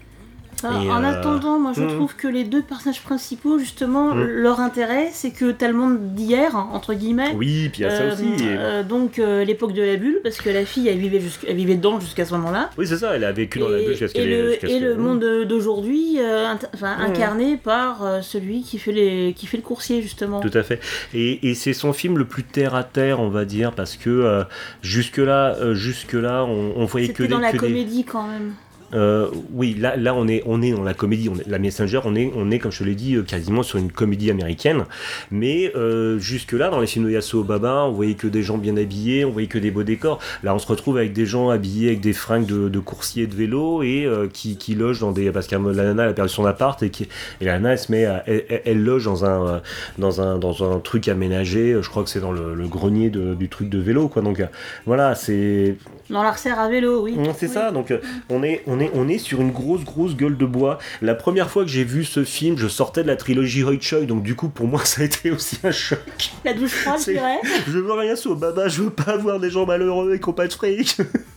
[0.65, 1.89] Et, en euh, attendant, moi je hmm.
[1.97, 4.23] trouve que les deux personnages principaux, justement, Hmm.
[4.25, 7.33] leur intérêt, c'est que t'as le monde d'hier, entre guillemets.
[7.37, 8.25] Oui, puis il y a ça Euh, aussi.
[8.45, 11.47] et- euh, donc euh, l'époque de la bulle, parce que la fille elle vivait, jusqu'-
[11.49, 12.71] elle vivait dedans jusqu'à ce moment-là.
[12.79, 14.71] Oui, c'est ça, elle a vécu dans la Et- bulle jusqu'à ce et qu'elle le,
[14.71, 19.57] et le monde d'aujourd'hui, euh, enfin, incarné par euh, celui qui fait, les, qui fait
[19.57, 20.41] le coursier, justement.
[20.41, 20.81] Tout à fait.
[21.15, 24.11] Et, et c'est son film le plus terre à terre, on va dire, parce que
[24.11, 24.45] euh,
[24.83, 27.29] jusque-là, euh, jusque-là, on, on voyait que C'était des.
[27.35, 28.53] dans la des- comédie quand même.
[28.95, 32.01] Euh, oui, là, là, on est, on est dans la comédie, on est, la Messenger,
[32.05, 34.85] on est, on est, comme je l'ai dit, euh, quasiment sur une comédie américaine.
[35.31, 38.77] Mais euh, jusque-là, dans les films de Yasuo Baba, on voyait que des gens bien
[38.77, 40.19] habillés, on voyait que des beaux décors.
[40.43, 43.35] Là, on se retrouve avec des gens habillés avec des fringues de, de coursiers de
[43.35, 46.31] vélo et euh, qui, qui logent dans des, parce que la nana elle a perdu
[46.33, 47.09] son appart et, qui,
[47.41, 49.59] et la nana elle se met, à- elle, elle- elle loge dans un, euh,
[49.99, 51.77] dans un, dans un truc aménagé.
[51.81, 54.23] Je crois que c'est dans le, le grenier de- du truc de vélo, quoi.
[54.23, 54.47] Donc euh,
[54.87, 55.77] voilà, c'est,
[56.13, 57.13] Dans l'Arcère à vélo, oui.
[57.17, 57.53] Mm, C'est Oui.
[57.53, 57.99] ça, donc euh,
[58.29, 60.79] on est, on, est, on est sur une grosse, grosse gueule de bois.
[61.01, 64.03] La première fois que j'ai vu ce film, je sortais de la trilogie Hoi Choi,
[64.03, 65.99] donc du coup pour moi ça a été aussi un choc.
[66.45, 67.39] La douche froide, je C'est- dirais.
[67.67, 70.33] Je veux rien sur Baba, je veux pas voir des gens malheureux et qui ont
[70.33, 70.97] pas de fric.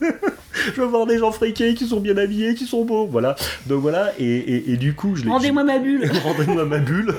[0.74, 3.36] je veux voir des gens friqués qui sont bien habillés, qui sont beaux, voilà.
[3.66, 5.30] Donc voilà, et, et, et du coup je l'ai...
[5.30, 6.10] Rendez-moi ma bulle.
[6.24, 7.14] Rendez-moi ma bulle.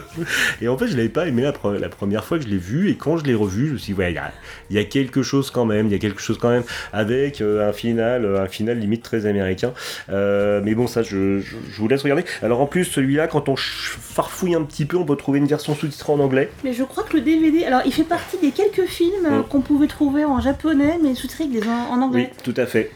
[0.61, 2.57] Et en fait, je l'avais pas aimé la, pre- la première fois que je l'ai
[2.57, 2.89] vu.
[2.89, 4.31] Et quand je l'ai revu, je me suis dit, ouais, il y a,
[4.69, 5.87] il y a quelque chose quand même.
[5.87, 9.03] Il y a quelque chose quand même avec euh, un final, euh, un final limite
[9.03, 9.73] très américain.
[10.09, 12.23] Euh, mais bon, ça, je, je- je vous laisse regarder.
[12.41, 15.75] Alors en plus, celui-là, quand on farfouille un petit peu, on peut trouver une version
[15.75, 16.49] sous-titrée en anglais.
[16.63, 19.43] Mais je crois que le DVD, alors il fait partie des quelques films euh, Mm.
[19.49, 22.31] qu'on pouvait trouver en japonais, mais sous-titrés en, en Oui, anglais.
[22.43, 22.91] tout à fait.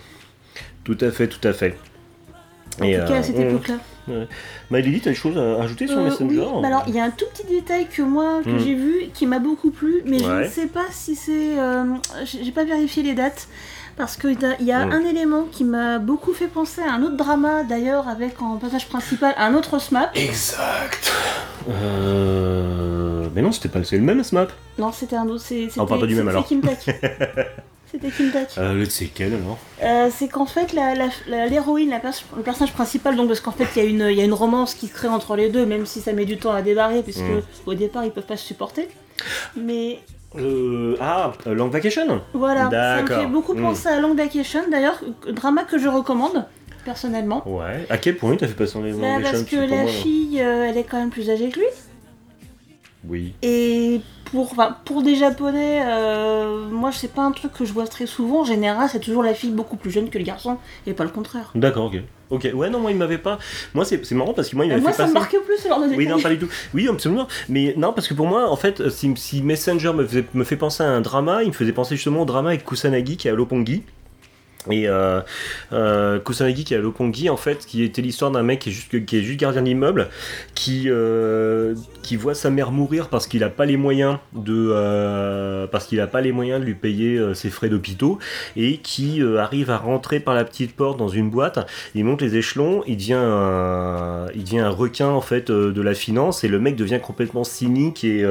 [0.84, 1.76] Tout à fait, tout à fait.
[2.80, 3.42] En Et, tout cas, euh, à cette mm.
[3.42, 3.76] époque-là.
[4.72, 7.04] Maëlie, t'as des choses à ajouter sur Euh, Messenger oui, bah alors il y a
[7.04, 8.60] un tout petit détail que moi que Mm.
[8.60, 10.46] j'ai vu qui m'a beaucoup plu, mais je Ouais.
[10.46, 11.60] ne sais pas si c'est.
[11.60, 11.84] euh,
[12.26, 13.48] j'ai pas vérifié les dates.
[13.98, 14.92] Parce qu'il y a Mm.
[14.92, 18.88] un élément qui m'a beaucoup fait penser à un autre drama, d'ailleurs, avec en passage
[18.88, 20.16] principal un autre SMAP.
[20.18, 21.12] Exact.
[21.70, 23.28] Euh...
[23.36, 24.52] Mais non, c'était pas c'est le même SMAP.
[24.78, 25.44] Non, c'était un autre.
[25.44, 26.46] c'est- on parle pas du même, alors.
[26.50, 26.94] C'était Kim.
[27.92, 28.48] C'était Kim Tak.
[28.58, 32.00] Euh, le c'est quel alors Euh, c'est qu'en fait, la- la- la- l'héroïne, la,
[32.38, 34.34] le personnage principal, donc parce qu'en fait, il y, a une- il y a une
[34.34, 37.04] romance qui se crée entre les deux, même si ça met du temps à démarrer,
[37.04, 37.42] puisque Mm.
[37.66, 38.88] au départ, ils peuvent pas se supporter.
[39.58, 40.00] Mais
[40.38, 43.62] Euh, ah, euh, Long Vacation voilà, ça me fait beaucoup Mm.
[43.62, 46.46] penser à Long Vacation, d'ailleurs, drama que je recommande,
[46.86, 47.44] personnellement.
[47.46, 47.86] Ouais.
[47.90, 50.68] À quel point t'as fait passer Long Bah, Vacation parce que la moi, fille, euh,
[50.70, 51.66] elle est quand même plus âgée que lui.
[53.08, 53.34] Oui.
[53.42, 54.00] Et
[54.32, 54.56] pour,
[54.86, 58.42] pour des japonais, euh, moi, c'est pas un truc que je vois très souvent.
[58.42, 60.58] En général, c'est toujours la fille beaucoup plus jeune que le garçon,
[60.88, 61.52] et pas le contraire.
[61.56, 62.02] D'accord, ok.
[62.30, 63.40] Ok, ouais, non, moi il m'avait pas.
[63.74, 65.68] Moi c'est marrant parce que moi il Euh, m'avait moi, fait ça me marque plus
[65.68, 66.48] genre de Oui, non, pas du tout.
[66.74, 67.28] Oui, absolument.
[67.50, 70.56] Mais non, parce que pour moi, en fait, si, si Messenger me, faisait- me fait
[70.56, 73.32] penser à un drama, il me faisait penser justement au drama avec Kusanagi qui est
[73.32, 73.84] à Lopongi.
[74.70, 75.22] Et euh,
[75.74, 79.22] euh, Kusanagi qui est à Lopongi, en fait, qui était l'histoire d'un mec qui est
[79.22, 80.10] juste, gardien d'immeuble,
[80.54, 85.61] qui, euh, qui voit sa mère mourir parce qu'il n'a pas les moyens de, euh,
[85.72, 88.20] parce qu'il a pas les moyens de lui payer euh, ses frais d'hôpitaux,
[88.56, 91.60] et qui euh, arrive à rentrer par la petite porte dans une boîte.
[91.96, 95.82] Il monte les échelons, il devient un, il devient un requin en fait euh, de
[95.82, 98.26] la finance, et le mec devient complètement cynique et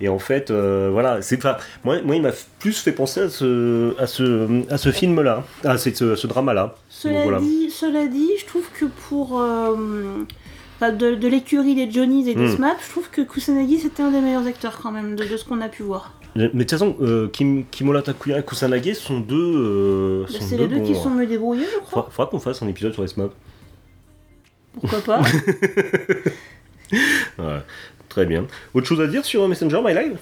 [0.00, 2.30] et en fait, voilà, c'est enfin, moi, moi, il m'a
[2.60, 6.74] plus fait penser à ce, à ce, à ce film-là, à ce, ce, ce drama-là.
[6.88, 7.40] Cela, Donc, voilà.
[7.40, 9.74] dit, cela dit, je trouve que pour euh,
[10.76, 12.56] enfin, de, de l'écurie des Johnnies et des Mm.
[12.56, 15.44] Smap, je trouve que Kusanagi c'était un des meilleurs acteurs quand même de, de ce
[15.44, 16.12] qu'on a pu voir.
[16.36, 19.36] Mais de toute façon, euh, Kim, Kimola Takuya et Kusanagi sont deux.
[19.36, 21.02] euh, Bah, sont c'est les deux qui hein.
[21.02, 22.02] sont me débrouillés, je crois.
[22.04, 23.32] Faudra, faudra qu'on fasse un épisode sur les SMAP.
[24.80, 25.22] Pourquoi pas
[27.38, 27.58] Ouais,
[28.08, 28.46] très bien.
[28.74, 30.18] Autre chose à dire sur Messenger My Live?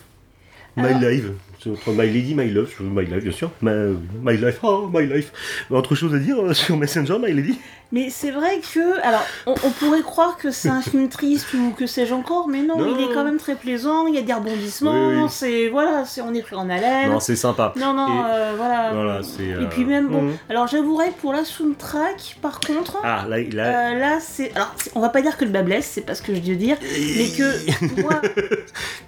[0.76, 1.32] My Alors- Live.
[1.62, 3.50] C'est entre My Lady, My Love, sur My Life, bien sûr.
[3.62, 5.32] My, my Life, oh, My Life.
[5.70, 7.58] Autre chose à dire euh, sur Messenger, My Lady?
[7.92, 11.70] Mais c'est vrai que, alors, on, on pourrait croire que c'est un film triste ou
[11.70, 12.96] que sais-je encore, mais non, Non.
[12.98, 14.06] il est quand même très plaisant.
[14.08, 15.08] Il y a des rebondissements.
[15.08, 15.26] Oui, oui.
[15.30, 17.10] C'est voilà, c'est on est pris en haleine.
[17.10, 17.72] Non, c'est sympa.
[17.76, 19.20] non, non, Et- euh, voilà.
[19.40, 20.22] Et euh, puis même bon.
[20.22, 20.32] mhm.
[20.50, 22.98] Alors j'avouerais pour la soundtrack, par contre.
[23.04, 24.52] Ah, là, là, Euh, là, c'est.
[24.56, 26.56] Alors, on va pas dire que le bas blesse, c'est pas ce que je veux
[26.56, 28.20] dire, mais que moi,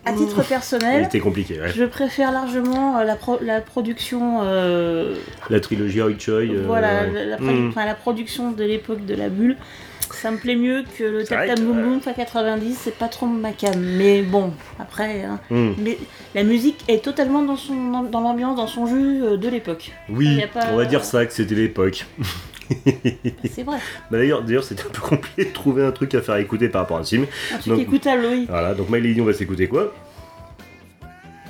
[0.04, 1.72] à titre personnel, était compliqué, ouais.
[1.74, 4.40] je préfère largement euh, la, pro- la production.
[4.42, 5.14] euh,
[5.50, 6.34] La trilogie Hoi Choi.
[6.34, 7.36] euh, voilà, la, la
[7.68, 9.56] enfin, la production de l'époque de la bulle.
[10.10, 13.52] Ça me plaît mieux que le tap tap boum boum 90, c'est pas trop ma
[13.52, 13.78] cam.
[13.78, 15.38] Mais bon, après, hein.
[15.50, 15.72] hmm.
[15.78, 15.98] mais
[16.34, 19.92] la musique est totalement dans son dans l'ambiance, dans son jus euh, de l'époque.
[20.08, 20.40] Oui,
[20.72, 22.06] on va dire ça que c'était l'époque.
[23.50, 23.78] c'est vrai.
[24.10, 26.82] Bah d'ailleurs, d'ailleurs, c'était un peu compliqué de trouver un truc à faire écouter par
[26.82, 27.26] rapport à un film.
[27.52, 28.46] Un truc donc, écoutable, oui.
[28.48, 29.92] Voilà, donc Miley, on va s'écouter quoi?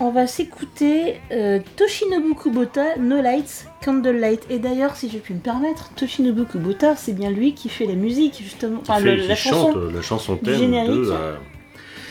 [0.00, 4.46] on va s'écouter euh, Toshinobu Kubota, No Lights, Candlelight.
[4.50, 7.94] Et d'ailleurs, si je puis me permettre, Toshinobu Kubota, c'est bien lui qui fait la
[7.94, 8.80] musique, justement.
[8.82, 11.34] Enfin, la, chanson la chanson thème de, euh,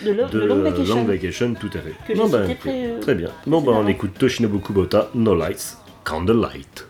[0.04, 0.62] de long,
[1.06, 1.54] vacation.
[1.54, 2.14] tout à fait.
[2.14, 3.30] Ben, euh, très, bien.
[3.46, 6.88] Bon, ben, on écoute Toshinobu Kubota, No Lights, Candlelight.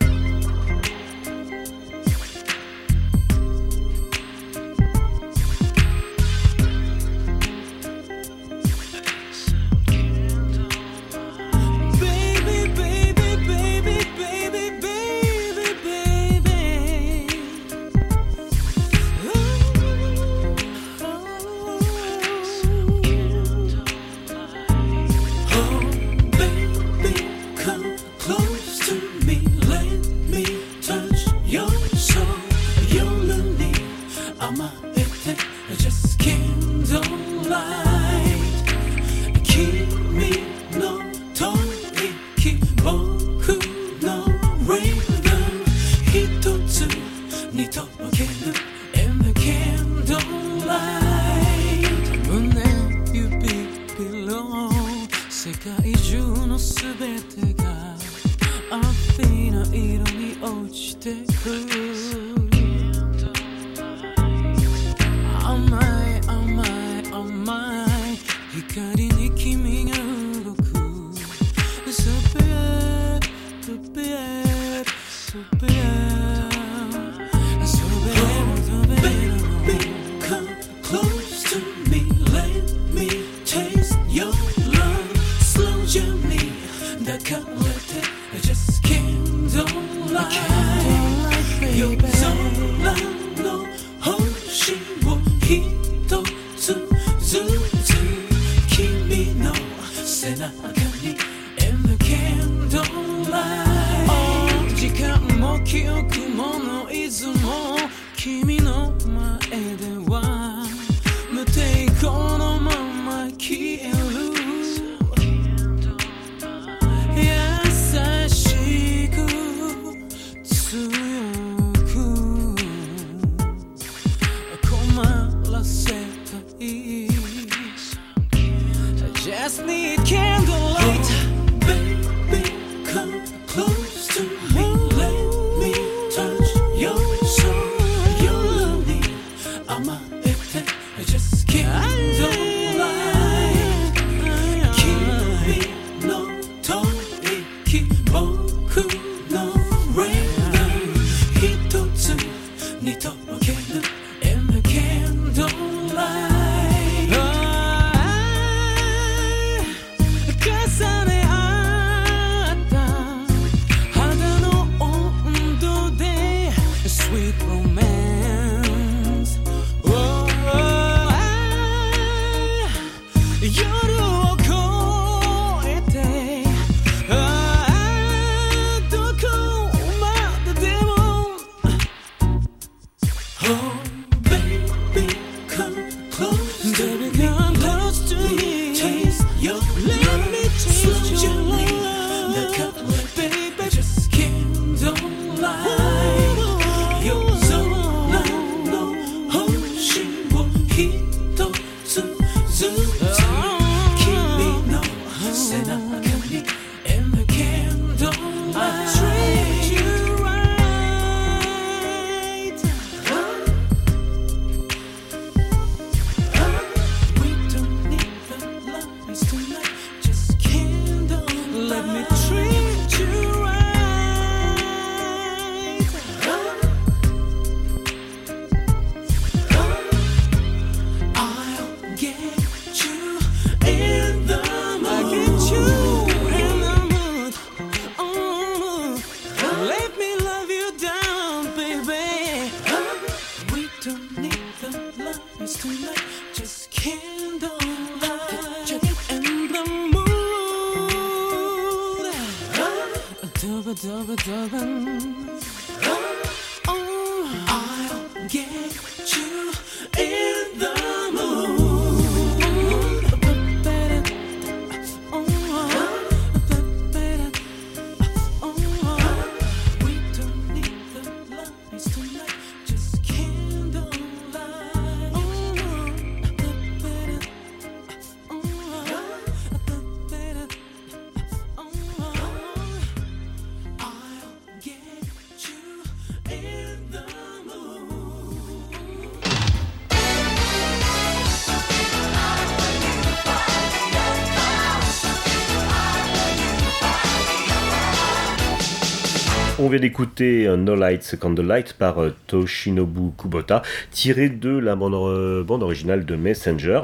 [299.69, 303.61] Vient d'écouter euh, No Lights Candlelight par euh, Toshinobu Kubota,
[303.91, 306.81] tiré de la bande, euh, originale de Messenger.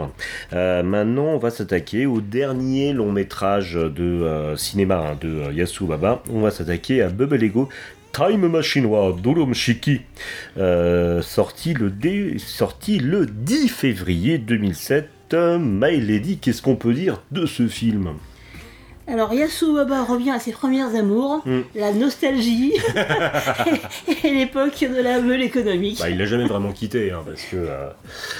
[0.52, 6.24] Maintenant, on va s'attaquer au dernier long métrage de cinéma hein, de Yasu Baba.
[6.30, 7.70] On va s'attaquer à Bubble Lego
[8.12, 10.02] Time Machine wa Doromshiki,
[10.58, 15.10] euh, sorti, le dé- sorti le 10 février 2007.
[15.34, 18.10] Euh, My Lady, qu'est-ce qu'on peut dire de ce film?
[19.06, 21.60] Alors Yasu Baba revient à ses premières amours, Mm.
[21.76, 26.00] la nostalgie et, et l'époque de la meule économique.
[26.00, 27.90] Bah, il l'a jamais vraiment quitté, hein, parce que euh,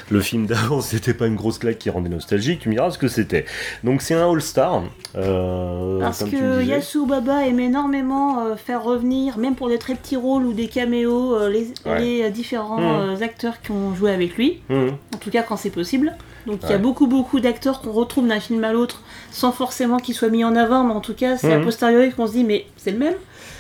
[0.10, 2.62] le film d'avant, c'était pas une grosse claque qui rendait nostalgique.
[2.62, 3.46] Tu me diras ce que c'était.
[3.84, 4.84] Donc, c'est un All-Star.
[5.18, 6.64] euh, Parce que.
[6.64, 10.68] Yasu Baba aime énormément euh, faire revenir, même pour des très petits rôles ou des
[10.68, 12.00] caméos, les, Ouais.
[12.00, 14.92] les, différents euh, acteurs qui ont joué avec lui, Mhm.
[15.14, 16.14] en tout cas quand c'est possible.
[16.48, 19.98] Donc il y a beaucoup beaucoup d'acteurs qu'on retrouve d'un film à l'autre sans forcément
[19.98, 21.64] qu'ils soient mis en avant, mais en tout cas c'est a Mhm.
[21.66, 23.16] posteriori qu'on se dit mais c'est le même.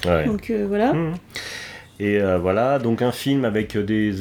[0.06, 0.26] Ouais.
[0.26, 0.94] Donc euh, voilà.
[0.94, 1.14] Mhm.
[2.00, 4.14] Et euh, voilà, donc un film avec, des,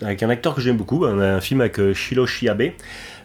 [0.00, 2.70] avec un acteur que j'aime beaucoup, un, un film avec euh, Shiroshi Abe.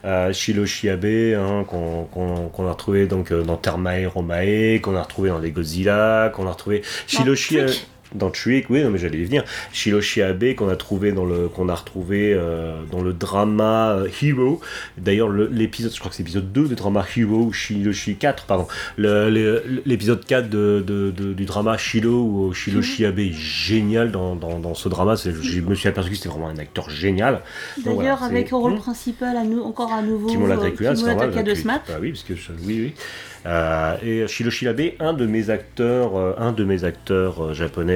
[0.05, 5.29] Euh, Shiroshi Abe, hein, qu'on a retrouvé donc, euh, dans Termae Romae, qu'on a retrouvé
[5.29, 6.81] dans les Godzilla, qu'on a retrouvé
[7.65, 7.87] Trick.
[8.13, 9.43] Euh, dans Trick, oui, non, mais j'allais y venir.
[9.71, 14.07] Shiroshi Abe qu'on a trouvé dans le qu'on a retrouvé euh, dans le drama euh,
[14.21, 14.59] Hero.
[14.97, 18.45] D'ailleurs, le- l'épisode, je crois que c'est l'épisode 2 du drama Hero ou Shiroshi 4,
[18.45, 18.67] pardon.
[18.97, 22.09] Le- le- L'épisode 4 de, de- de- du drama Shiro
[22.49, 25.15] où Shiroshi Abe est génial dans, dans, dans ce drama.
[25.15, 27.41] Je me suis aperçu que c'était vraiment un acteur génial.
[27.83, 28.77] D'ailleurs voilà, avec au rôle Hmm.
[28.77, 31.29] principal à nou- encore à nouveau Timon euh, Latakua, c'est normal.
[31.87, 32.93] Bah oui, parce que je- oui, oui.
[33.45, 37.53] Euh, et Shiroshi Abe, un de mes acteurs, euh, un de mes acteurs euh,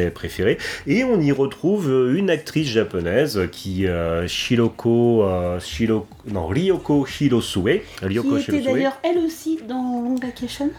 [0.07, 0.57] japonais préférés.
[0.87, 7.05] Et on y retrouve euh, une actrice japonaise qui, euh, Shiroko, euh, Shiro- non, Ryoko
[7.19, 7.81] Hirosue.
[8.01, 10.69] Ryoko Qui était d'ailleurs elle aussi dans Long Vacation.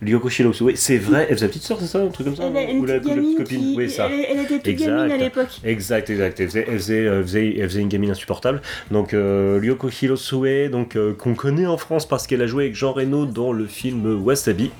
[0.00, 1.26] Ryoko Hirosue, c'est vrai.
[1.28, 3.08] Elle faisait la petite sœur, c'est ça, un truc comme ça Elle Ou la- petite
[3.16, 3.74] gamine copine qui.
[3.76, 4.08] Oui, ça.
[4.08, 4.86] Elle, elle était toute Exact.
[4.86, 5.48] gamine à l'époque.
[5.64, 6.38] Exact, exact.
[6.38, 8.62] Elle faisait, elle faisait, faisait- elle faisait une gamine insupportable.
[8.92, 12.76] Donc, euh, Ryoko Hirosue, donc, euh, qu'on connaît en France parce qu'elle a joué avec
[12.76, 14.70] Jean Reno dans le film Wasabi.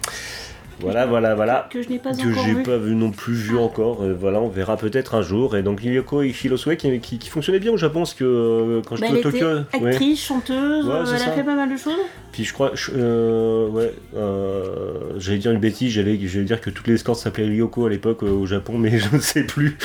[0.81, 1.69] Voilà, voilà, voilà.
[1.73, 2.63] Que je n'ai pas Que encore j'ai vu.
[2.63, 4.03] pas vu non plus vu encore.
[4.05, 5.57] Euh, voilà, on verra peut-être un jour.
[5.57, 8.99] Et donc, Ryoko Hirosue qui, qui, qui fonctionnait bien au Japon parce que euh, quand
[9.01, 9.81] Bah, j'étais au était Tokyo.
[9.85, 9.91] ouais.
[9.91, 11.31] actrice, chanteuse, Ouais, elle ça.
[11.31, 11.99] a fait pas mal de choses.
[12.31, 16.71] Puis je crois, je- euh, ouais, euh, j'allais dire une bêtise, j'allais, j'allais dire que
[16.71, 19.77] toutes les escortes s'appelaient Ryoko à l'époque au Japon, mais je ne sais plus.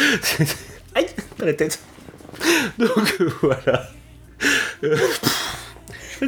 [0.95, 1.07] Aïe,
[1.37, 1.79] pas la tête.
[2.77, 3.89] Donc voilà.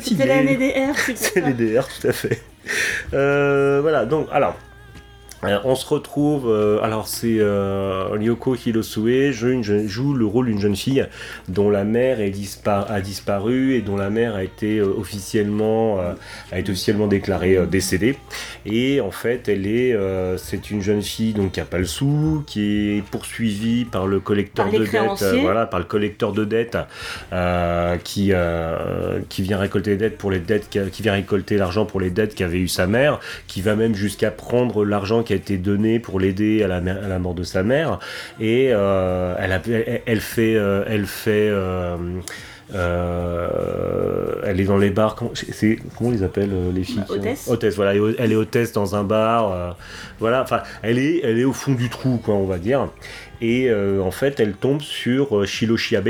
[0.01, 2.41] C'était l'année des R, c'est C'est DR, tout à fait.
[3.13, 4.55] Euh, voilà, donc, alors.
[5.47, 10.59] Euh, on se retrouve, euh, alors c'est euh, Ryoko Hirosue joue, joue le rôle d'une
[10.59, 11.05] jeune fille
[11.49, 15.99] dont la mère est dispar- a disparu et dont la mère a été euh, officiellement,
[15.99, 16.13] euh,
[16.51, 18.17] a été officiellement déclarée euh, décédée.
[18.65, 21.85] Et en fait, elle est, euh, c'est une jeune fille donc qui a pas le
[21.85, 26.31] sou, qui est poursuivie par le collecteur Par de dettes, euh, voilà, par le collecteur
[26.31, 26.77] de dettes
[27.33, 31.57] euh, qui euh, qui vient récolter les dettes pour les dettes qu'a- qui vient récolter
[31.57, 35.33] l'argent pour les dettes qu'avait eu sa mère, qui va même jusqu'à prendre l'argent qui
[35.35, 37.99] a été donné pour l'aider à la, mer- à la mort de sa mère
[38.39, 41.97] et euh, elle, a- elle, elle fait euh, elle fait euh,
[44.43, 45.15] elle est dans les bars.
[45.15, 47.47] Comment, c'est, comment on les appelle euh, les filles hôtesse.
[47.47, 47.93] Hôtesse, voilà.
[48.17, 49.51] Elle est- hôtesse dans un bar.
[49.51, 49.71] euh,
[50.19, 50.41] voilà.
[50.41, 52.87] Enfin, elle est, elle est au fond du trou, quoi, on va dire.
[53.41, 56.09] Et en fait, elle tombe sur euh, Shiroshi Abe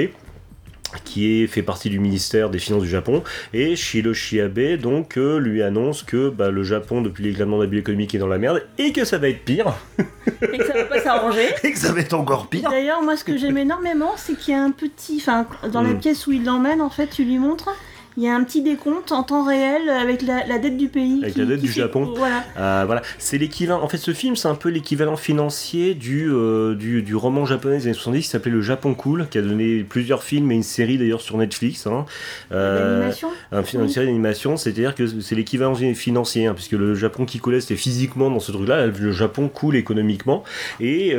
[1.03, 3.23] qui est, fait partie du ministère des Finances du Japon,
[3.53, 7.69] et Shiroshi Abe donc euh, lui annonce que bah, le Japon depuis l'éclatement de la
[7.69, 9.73] bulle économique est dans la merde, et que ça va être pire,
[10.41, 11.47] Et que ça va pas s'arranger.
[11.63, 12.69] et que ça va être encore pire.
[12.69, 15.17] D'ailleurs, moi, ce que j'aime énormément, c'est qu'il y a un petit.
[15.21, 15.99] Enfin, dans la Mm.
[15.99, 17.69] pièce où il l'emmène, en fait, tu lui montres.
[18.17, 21.19] Il y a un petit décompte en temps réel avec la, la dette du pays.
[21.21, 22.13] Avec qui- la dette du Japon.
[22.15, 22.43] Voilà.
[22.57, 23.81] Euh, voilà, c'est l'équivalent.
[23.83, 27.77] En fait, ce film, c'est un peu l'équivalent financier du, euh, du, du roman japonais
[27.79, 30.63] des années 70 qui s'appelait Le Japon Cool, qui a donné plusieurs films et une
[30.63, 31.87] série d'ailleurs sur Netflix.
[31.87, 32.05] hein.
[32.53, 33.11] Euh,
[33.51, 33.87] un film, Oui.
[33.87, 37.75] une série d'animation, c'est-à-dire que c'est l'équivalent financier, hein, puisque le Japon qui coulait, c'était
[37.75, 40.43] physiquement dans ce truc-là, le Japon coule économiquement,
[40.79, 41.13] et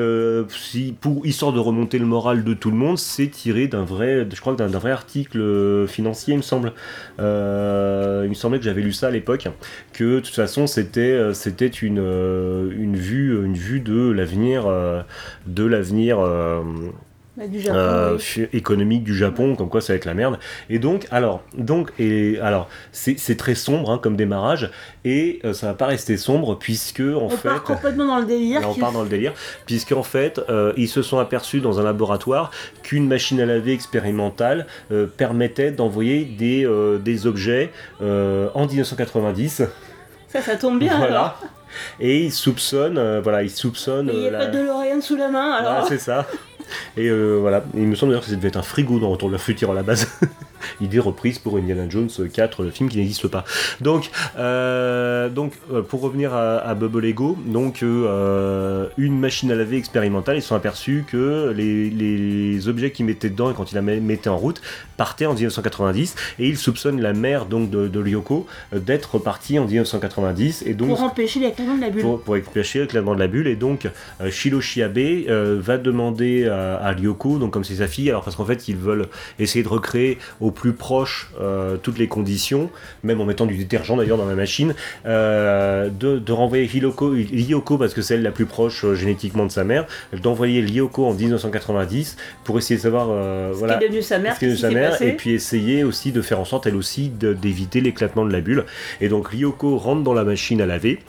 [0.48, 4.26] si, pour histoire de remonter le moral de tout le monde, c'est tiré d'un vrai,
[4.32, 6.72] je crois d'un vrai article financier, il me semble.
[7.18, 9.48] Euh, il me semblait que j'avais lu ça à l'époque,
[9.92, 14.66] que de toute façon c'était euh, euh, une vue une vue de l'avenir
[15.46, 16.18] de l'avenir.
[17.36, 17.76] Bah, du Japon.
[17.78, 18.46] euh, oui.
[18.54, 20.38] économique du Japon, comme quoi ça va être la merde.
[20.70, 24.70] Et donc, alors, donc, et alors, c'est très sombre hein, comme démarrage,
[25.04, 28.24] et euh, ça va pas rester sombre puisque en On fait, part complètement dans le
[28.24, 28.60] délire.
[28.62, 29.34] Là, on part dans le délire,
[29.66, 32.50] puisqu'en fait, euh, ils se sont aperçus dans un laboratoire
[32.82, 34.66] qu'une machine à laver expérimentale
[35.16, 36.66] permettait d'envoyer des,
[37.02, 39.62] des objets en 1990
[40.28, 41.08] Ça, ça tombe bien alors.
[41.08, 41.36] voilà.
[42.00, 44.08] Et il soupçonne, euh, voilà, il soupçonne.
[44.08, 45.86] Et il n'y a la- pas de DeLorean sous la main alors.
[45.86, 46.26] c'est ça.
[46.96, 49.28] Et euh, voilà, il me semble d'ailleurs que ça devait être un frigo dans Retour
[49.28, 50.08] de la future à la base.
[50.80, 53.44] Idée reprise pour Indiana Jones 4, le film qui n'existe pas.
[53.80, 59.54] Donc, euh, donc euh, pour revenir à, à Bubble Lego, donc euh, une machine à
[59.54, 63.72] laver expérimentale, ils se sont aperçus que les, les objets qu'ils mettaient dedans et quand
[63.72, 64.60] ils la met- mettaient en route
[64.96, 70.62] partaient en 1990 et ils soupçonnent la mère donc de, euh, d'être partie en 1990
[70.66, 72.02] et donc Pour empêcher l'éclatement de la bulle.
[72.02, 73.46] pour, pour empêcher l'éclatement de la bulle.
[73.46, 73.88] Et donc,
[74.20, 78.24] euh, Shiro Shiabe euh, va demander à, à Ryoko, donc comme c'est sa fille, alors
[78.24, 79.06] parce qu'en fait, ils veulent
[79.38, 82.70] essayer de recréer au plus proche euh, toutes les conditions,
[83.02, 84.74] même en mettant du détergent d'ailleurs dans la machine,
[85.06, 89.50] euh, de, de renvoyer Ryoko, parce que c'est elle la plus proche euh, génétiquement de
[89.50, 93.06] sa mère, d'envoyer Ryoko en 1990 pour essayer de savoir.
[93.06, 96.40] Ce voilà, qui est devenu sa mère, sa mère, et puis essayer aussi de faire
[96.40, 98.64] en sorte elle aussi d'éviter l'éclatement de la bulle.
[99.00, 101.00] Et donc Ryoko rentre dans la machine à laver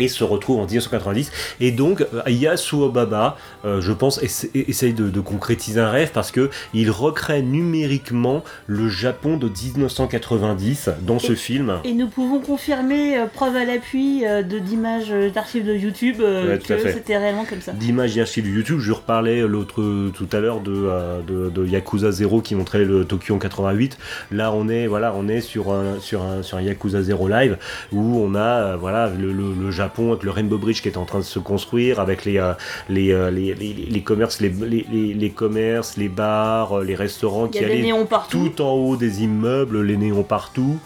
[0.00, 4.92] et se retrouve en 1990 et donc euh, Yasuo Baba euh, je pense essa- essaye
[4.92, 11.18] de, de concrétiser un rêve parce que il recrée numériquement le Japon de 1990 dans
[11.18, 15.66] ce Et- film Et nous pouvons confirmer, euh, preuve à l'appui euh, de d'images d'archives
[15.66, 17.72] de YouTube, euh, Ouais, que c'était réellement comme ça.
[17.72, 18.78] d'images d'archives du YouTube.
[18.80, 19.82] Je reparlais l'autre
[20.14, 23.98] tout à l'heure de, euh, de, de Yakuza 0 qui montrait le Tokyo en 88.
[24.32, 27.56] Là, on est voilà, on est sur un sur un sur un Yakuza 0 live
[27.92, 31.04] où on a voilà le, le- le Japon avec le Rainbow Bridge qui est en
[31.04, 32.52] train de se construire avec les euh,
[32.88, 37.58] les, euh, les, les, les commerces les, les, commerces, les bars, euh, les restaurants qui
[37.58, 37.92] allaient
[38.30, 40.78] tout en haut des immeubles, les néons partout.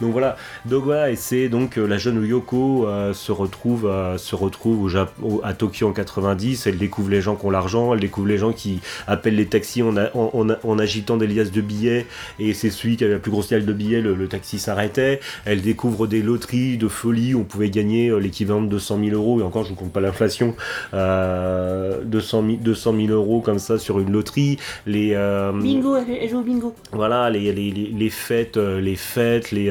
[0.00, 4.16] Donc voilà, donc voilà, et c'est donc euh, la jeune Yoko euh, se retrouve, euh,
[4.18, 6.66] se retrouve au Jap- au- à Tokyo en 90.
[6.66, 9.82] Elle découvre les gens qui ont l'argent, elle découvre les gens qui appellent les taxis
[9.82, 12.06] en, a- en, en- en agitant des liasses de billets.
[12.38, 15.20] Et c'est celui qui avait la plus grosse liasse de billets, le, le taxi s'arrêtait.
[15.44, 19.16] Elle découvre des loteries de folie où on pouvait gagner euh, l'équivalent de 200 000
[19.16, 19.40] euros.
[19.40, 20.54] Et encore, je ne compte pas l'inflation,
[20.94, 24.58] euh, 200 000, 200 000 euros comme ça sur une loterie.
[24.86, 25.14] Les
[25.52, 26.74] Bingo, elle joue au bingo.
[26.92, 29.70] voilà les, les, les, les fêtes les fêtes les,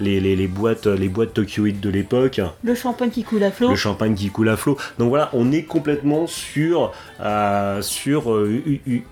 [0.00, 2.40] les, les, les boîtes les boîtes tokyoïdes de l'époque.
[2.62, 3.70] Le champagne qui coule à flot.
[3.70, 4.76] le champagne qui coule à flot.
[4.98, 8.62] Donc voilà on est complètement sur euh, sur euh,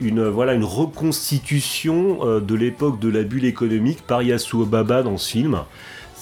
[0.00, 5.16] une voilà une reconstitution euh, de l'époque de la bulle économique par Yasuo Baba dans
[5.16, 5.58] ce film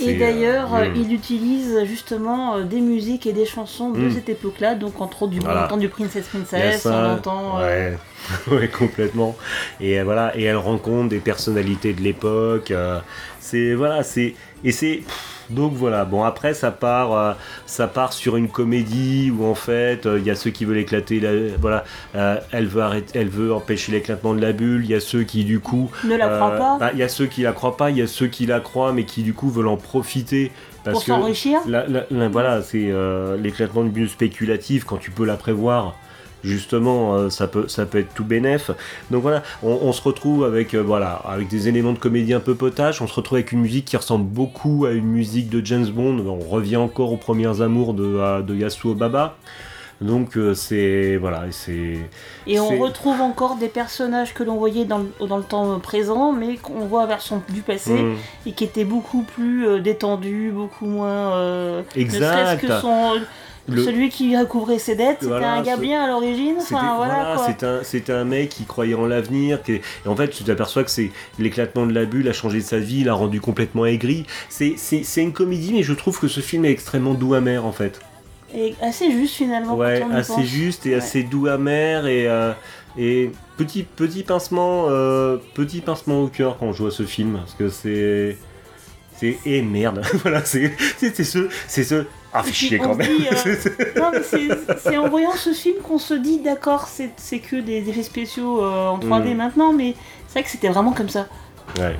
[0.00, 4.00] Et C'est, d'ailleurs, euh, euh, il utilise justement euh, des musiques et des chansons de
[4.00, 4.10] Mm.
[4.12, 5.62] cette époque-là, donc entre autres du Voilà.
[5.62, 7.58] on entend du Princess Princess, on entend.
[7.60, 7.98] euh, ouais.
[8.56, 9.36] ouais, complètement.
[9.80, 12.70] Et euh, voilà, et elle rencontre des personnalités de l'époque.
[12.70, 13.00] euh,
[13.40, 15.02] c'est voilà, c'est et c'est
[15.50, 16.04] donc voilà.
[16.04, 17.32] Bon après ça part, euh,
[17.66, 20.78] ça part sur une comédie où en fait euh, il y a ceux qui veulent
[20.78, 24.84] éclater, la, voilà, euh, elle veut arrêter, elle veut empêcher l'éclatement de la bulle.
[24.84, 27.08] Il y a ceux qui du coup Ne la croient pas bah, Il y a
[27.08, 29.34] ceux qui la croient pas, il y a ceux qui la croient mais qui du
[29.34, 30.52] coup veulent en profiter
[30.84, 31.60] parce pour que s'enrichir.
[32.32, 32.92] voilà, c'est
[33.38, 35.96] l'éclatement de bulle spéculative quand tu peux la prévoir.
[36.44, 38.70] Justement, euh, ça peut, ça peut être tout bénef.
[39.10, 42.40] Donc voilà, on, on se retrouve avec, euh, voilà, avec des éléments de comédie un
[42.40, 43.00] peu potache.
[43.00, 46.18] On se retrouve avec une musique qui ressemble beaucoup à une musique de James Bond.
[46.26, 49.36] On revient encore aux premières amours de, de Yasuo Baba.
[50.00, 51.96] Donc euh, c'est voilà, c'est
[52.48, 56.32] Et on retrouve encore des personnages que l'on voyait dans le, dans le temps présent,
[56.32, 60.86] mais qu'on voit version du passé, Hmm, et qui étaient beaucoup plus euh, détendus, beaucoup
[60.86, 61.34] moins.
[61.36, 62.58] euh, exact.
[62.58, 63.12] serait-ce que son.
[63.68, 66.56] Le- Celui qui a couvré ses dettes, c'était Voilà, un gars bien à l'origine.
[66.60, 69.62] C'était Enfin, voilà, un, un mec qui croyait en l'avenir.
[69.62, 72.78] qui Et en fait, tu t'aperçois que c'est l'éclatement de la bulle a changé sa
[72.78, 74.26] vie, l'a rendu complètement aigri.
[74.48, 74.74] C'est,
[75.16, 78.00] une comédie, mais je trouve que ce film est extrêmement doux amer en fait.
[78.54, 79.76] Et assez juste finalement.
[79.76, 80.44] ouais, quand on y assez pense.
[80.44, 80.96] juste et Ouais.
[80.96, 82.52] assez doux amer et euh,
[82.98, 87.54] et petit petit pincement, euh, petit pincement au cœur quand je vois ce film parce
[87.54, 88.36] que c'est
[89.16, 93.06] c'est et merde, voilà, c'est ce c'est ce ah chier quand même.
[93.06, 94.48] dit, euh, C'est- c'est- Non, mais c'est
[94.78, 98.88] c'est en voyant ce film qu'on se dit, d'accord, c'est que des effets spéciaux euh,
[98.88, 99.36] en 3D Mm.
[99.36, 99.94] maintenant, mais
[100.28, 101.26] c'est vrai que c'était vraiment comme ça.
[101.78, 101.96] Ouais.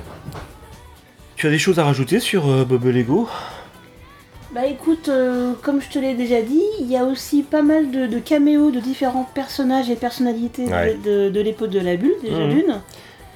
[1.35, 3.27] Tu as des choses à rajouter sur euh, Bob Lego?
[4.53, 7.89] Bah écoute, euh, comme je te l'ai déjà dit, il y a aussi pas mal
[7.89, 10.97] de, de caméos de différents personnages et personnalités de- Ouais.
[11.03, 12.49] de, de l'époque de la bulle, déjà Mhm.
[12.53, 12.81] d'une.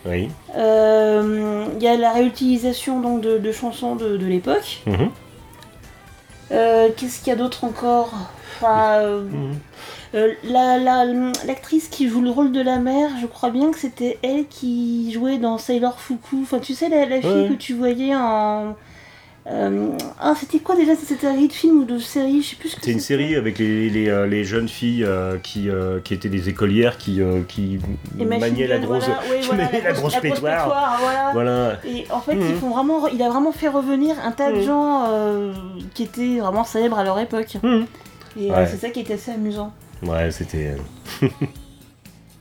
[0.05, 0.29] Oui.
[0.55, 4.81] Euh, Il y a la réutilisation donc, de, de chansons de, de l'époque.
[4.85, 5.09] Mhm.
[6.51, 8.13] Euh, Qu'est-ce qu'il y a d'autre encore
[8.55, 9.55] Enfin, euh, Mhm.
[10.15, 11.05] euh, la- la-
[11.45, 15.11] L'actrice qui joue le rôle de la mère, je crois bien que c'était elle qui
[15.11, 16.37] jouait dans Sailor Fuku.
[16.43, 17.49] Enfin, tu sais, la, la fille Ouais.
[17.49, 18.75] que tu voyais en.
[19.49, 22.75] Euh, ah, c'était quoi déjà C'était un de film ou de série Je sais plus
[22.81, 26.27] C'est une série avec les, les, euh, les jeunes filles euh, qui, euh, qui étaient
[26.27, 27.79] des écolières qui, qui
[28.17, 30.63] maniaient la grosse, voilà, oui, qui voilà, maniaient la grosse pétoire.
[30.65, 31.31] pétoire, voilà.
[31.31, 31.79] Voilà.
[31.87, 34.63] Et en fait, ils font vraiment, il a vraiment fait revenir un tas de Mhm.
[34.63, 35.07] gens
[35.93, 37.55] qui étaient vraiment célèbres à leur époque.
[37.63, 37.85] Mhm.
[38.39, 38.67] Et Ouais.
[38.67, 39.71] c'est ça qui était assez amusant.
[40.03, 40.75] Ouais, c'était.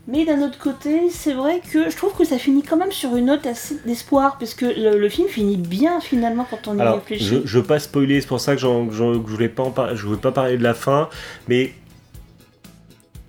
[0.09, 3.17] Mais d'un autre côté, c'est vrai que je trouve que ça finit quand même sur
[3.17, 6.81] une note assez d'espoir, parce que le, le film finit bien finalement quand on y
[6.81, 7.25] Alors, réfléchit.
[7.25, 8.67] je, je veux pas spoiler, c'est pour ça que, je
[9.03, 11.09] voulais pas en par- je voulais pas parler de la fin,
[11.49, 11.73] mais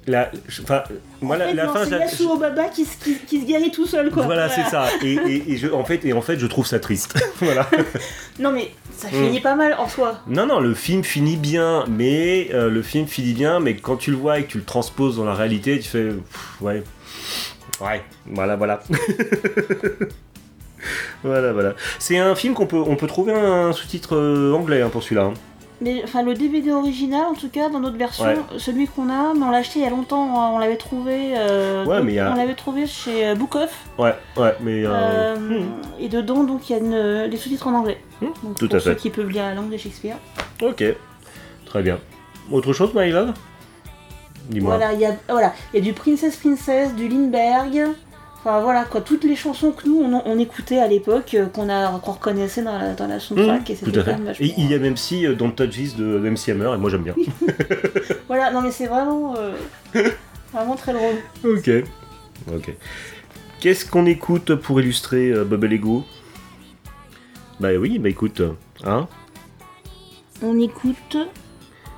[0.08, 0.84] la, je- enfin,
[1.22, 3.46] moi En la, fait, la non, fin, c'est Yasuo Baba qui, se- qui, qui se
[3.46, 4.24] guérit tout seul, quoi.
[4.24, 4.88] voilà, c'est ça.
[5.04, 7.14] Et, et- et je, en fait, et en fait, je trouve ça triste.
[7.42, 7.70] voilà.
[8.40, 9.12] Non, mais ça Mm.
[9.26, 10.20] finit pas mal en soi.
[10.28, 14.12] Non, non, le film finit bien, mais euh, le film finit bien, mais quand tu
[14.12, 16.84] le vois et que tu le transposes dans la réalité, tu fais, pff, ouais,
[17.82, 18.80] ouais, voilà, voilà.
[21.24, 21.74] voilà, voilà.
[22.00, 25.24] C'est un film qu'on peut, on peut trouver un sous-titre euh, anglais hein, pour celui-là.
[25.24, 25.34] hein.
[25.80, 28.38] Mais enfin, le DVD original, en tout cas, dans notre version, Ouais.
[28.58, 31.34] celui qu'on a, mais on l'a acheté il y a longtemps, on l'avait trouvé.
[31.38, 33.86] euh, Ouais, mais a- On l'avait trouvé chez euh, Book Off.
[33.99, 34.84] Ouais, ouais, mais.
[34.86, 35.66] euh, Euh, hmm,
[35.99, 37.99] Et dedans, donc, il y a une- des sous-titres en anglais.
[38.22, 38.99] Hmm, Donc, tout pour à ceux fait.
[39.02, 40.18] qui peuvent lire la langue de Shakespeare.
[40.64, 40.84] Ok,
[41.66, 41.99] très bien.
[42.52, 43.34] Autre chose, My Love?
[44.49, 44.78] Dis-moi.
[44.78, 47.90] Voilà, il y a voilà, il y a du Princess Princess, du Lindbergh.
[48.39, 51.69] Enfin voilà quoi, toutes les chansons que nous on, on écoutait à l'époque, euh, qu'on
[51.69, 54.34] a qu'on reconnaissait dans la, dans la Hmm, soundtrack et c'était quand même.
[54.39, 56.89] Et il y a même si euh, Don't Touch This de MC Hammer, et moi
[56.89, 57.15] j'aime bien.
[58.27, 59.55] Voilà, non mais c'est vraiment euh,
[60.53, 61.15] vraiment très drôle.
[61.43, 61.69] ok.
[62.55, 62.73] Ok.
[63.59, 66.03] Qu'est-ce qu'on écoute pour illustrer euh, Bubble Ego
[67.59, 68.41] Bah oui, bah écoute,
[68.85, 69.07] hein?
[70.43, 71.18] On écoute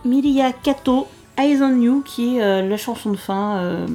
[0.05, 1.07] Milia Kato,
[1.37, 3.85] Eyes on You, qui est euh, la chanson de fin.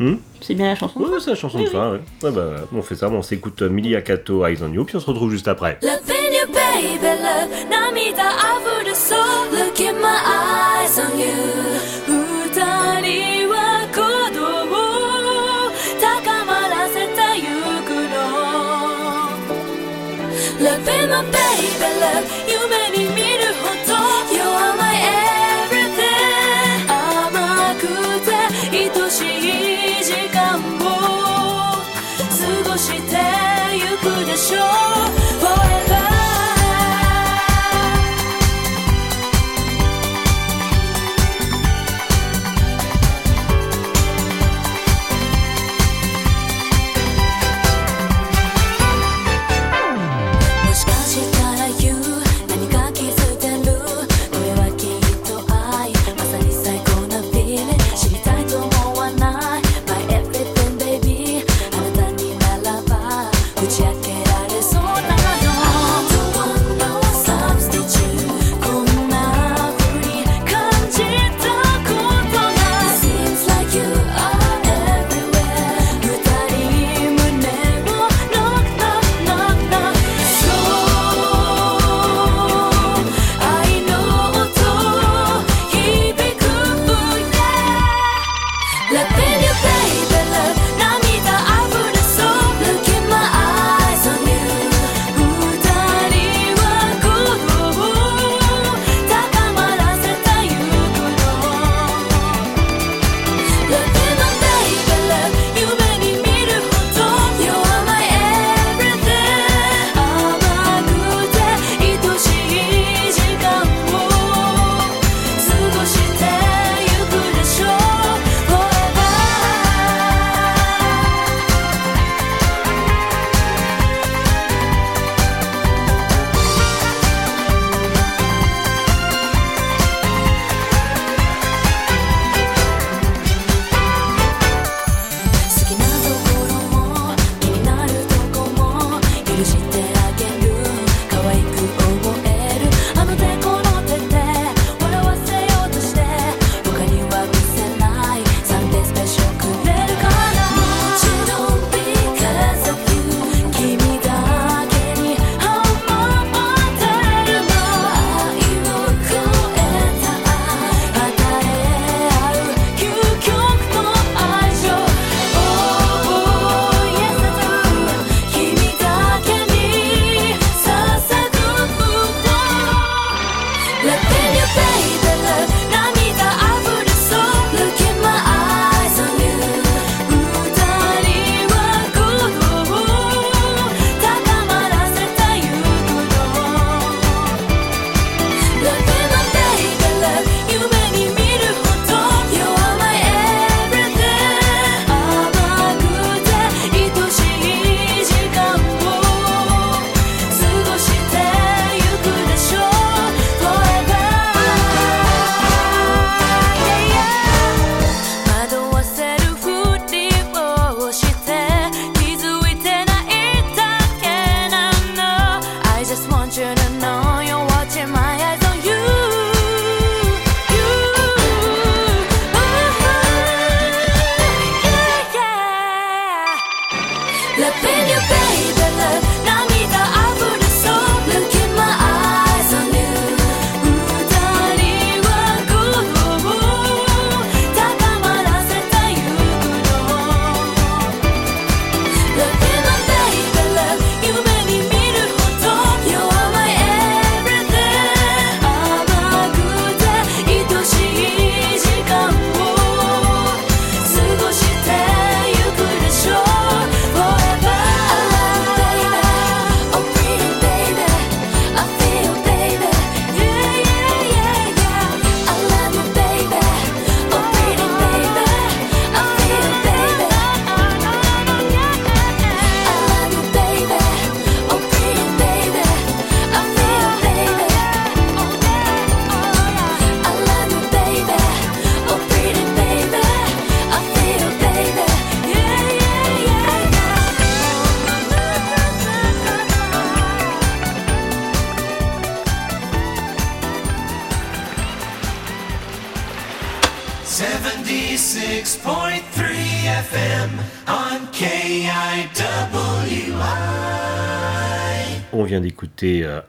[0.00, 1.00] euh, Hmm c'est bien la chanson.
[1.00, 2.00] de Ouais, c'est la chanson Oui, de fin, ouais.
[2.22, 5.00] Ouais, bah, on fait ça, on s'écoute euh, Millie Akato, Eyes on You, puis on
[5.00, 5.78] se retrouve juste après.
[5.82, 9.14] Loving you, baby, love 涙溢る So
[9.52, 10.06] look in my
[10.84, 11.32] eyes on you
[12.06, 13.54] 二人は
[13.90, 17.44] 鼓動を高まらせてゆ
[17.84, 18.14] くの
[20.60, 22.47] Loving my baby, love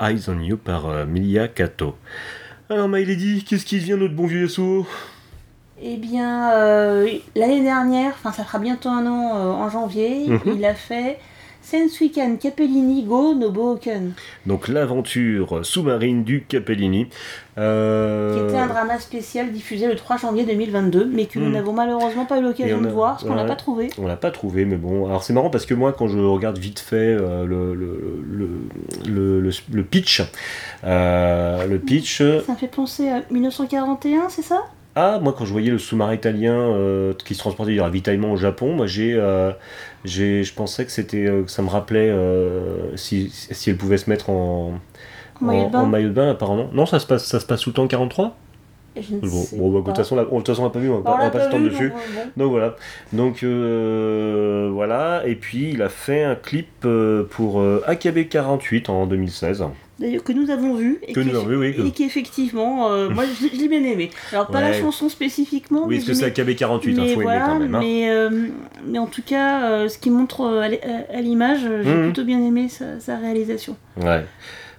[0.00, 1.96] Eyes on You par euh, Milia Kato.
[2.68, 4.86] Alors, My Lady, qu'est-ce qui devient notre bon vieux Yasuo
[5.82, 10.40] Eh bien, euh, l'année dernière, enfin ça fera bientôt un an euh, en janvier, Mhm.
[10.56, 11.18] il a fait
[11.70, 14.12] Sensuikan Capellini Go no Boken,
[14.46, 17.06] Donc, l'aventure sous-marine du Capellini.
[17.58, 21.52] Euh, qui était un drama spécial diffusé le 3 janvier 2022, mais que nous Mhm.
[21.52, 23.48] n'avons malheureusement pas eu l'occasion on de voir, parce qu'on l'a ouais.
[23.48, 23.88] pas trouvé.
[23.98, 25.06] On l'a pas trouvé, mais bon.
[25.06, 28.48] Alors c'est marrant parce que moi, quand je regarde vite fait euh, le, le, le,
[29.06, 30.22] le, le- le pitch,
[30.84, 32.18] euh, le pitch.
[32.18, 34.62] Ça me fait penser à 1941, c'est ça?
[34.96, 38.36] Ah, moi, quand je voyais le sous-marin italien euh, qui se transportait du ravitaillement au
[38.36, 39.52] Japon, moi, j'ai, euh,
[40.04, 43.98] j'ai, je pensais que c'était, euh, que ça me rappelait euh, si, si elle pouvait
[43.98, 44.74] se mettre en,
[45.40, 46.68] En maillot de bain en maillot de bain, apparemment.
[46.72, 48.36] Non, ça se passe, ça se passe tout le temps en 43
[48.96, 49.92] Et je ne Bon, sais bon, bah, de pas.
[49.92, 51.64] toute façon, là- de toute façon, on l'a pas vu, on va pas, pas s'étendre
[51.64, 51.92] vu, dessus.
[52.36, 52.74] donc, voilà.
[53.12, 55.22] Donc euh, voilà.
[55.26, 59.64] Et puis il a fait un clip euh, pour euh, AKB 48 en 2016.
[60.00, 60.98] D'ailleurs, que nous avons vu.
[61.06, 64.10] Et Que qui- nous oui, que- Et qui effectivement, euh, moi je, l'ai- bien aimé.
[64.32, 64.80] Alors pas la Ouais.
[64.80, 67.46] chanson spécifiquement, Oui, mais parce que c'est aimé- AKB 48, il mais faut voilà, aimer
[67.52, 67.74] quand même.
[67.74, 67.80] hein.
[67.80, 68.30] mais, euh,
[68.86, 70.62] mais en tout cas, euh, ce qui montre euh,
[71.12, 72.02] à l'image, euh, j'ai Mhm.
[72.04, 73.76] plutôt bien aimé sa, sa réalisation.
[74.02, 74.24] Ouais.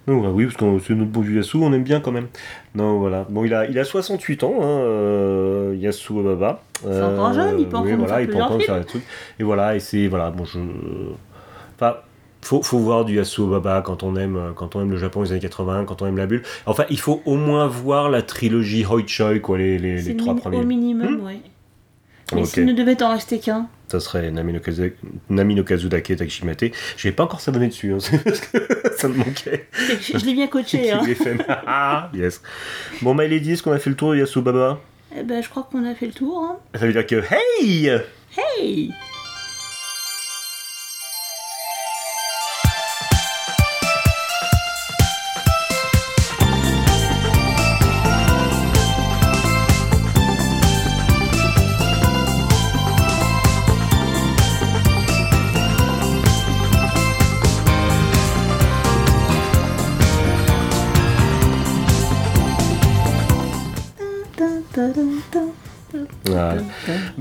[0.07, 2.27] Donc, bah oui, parce que c'est notre beau Yasu, on aime bien quand même.
[2.73, 3.27] Non, voilà.
[3.29, 6.63] Bon, il a, il a 68 ans, hein, euh, Yasuo Baba.
[6.81, 9.03] C'est encore jeune, il peut encore voilà, faire il peut encore faire des trucs.
[9.39, 10.57] Et voilà, et c'est voilà, bon, je,
[11.75, 11.97] enfin,
[12.41, 15.31] faut, faut voir du Yasuo Baba quand on aime, quand on aime le Japon des
[15.31, 16.43] années 80, quand on aime la bulle.
[16.65, 20.57] Enfin, il faut au moins voir la trilogie Hoi Choi, quoi, les, les, trois premiers.
[20.57, 21.25] au minimum, Hmm.
[21.25, 21.41] ouais.
[22.33, 22.47] Mais Ok.
[22.47, 24.93] s'il ne devait en rester qu'un, Ça serait Nami no, Kazu-
[25.29, 26.71] Nami no Kazudake Takishimate.
[26.95, 28.57] Je vais pas encore s'abonner dessus, hein, parce que
[28.95, 29.67] ça me manquait.
[30.01, 30.91] je, je l'ai bien coaché.
[30.93, 31.03] Hein.
[31.03, 31.37] Fait.
[31.67, 32.41] Ah, yes.
[33.01, 34.79] Bon, My Lady, est-ce qu'on a fait le tour de Yasuo Baba?
[35.17, 36.41] Eh ben, je crois qu'on a fait le tour.
[36.41, 36.55] hein.
[36.79, 37.15] Ça veut dire que
[37.61, 37.91] hey
[38.37, 38.93] Hey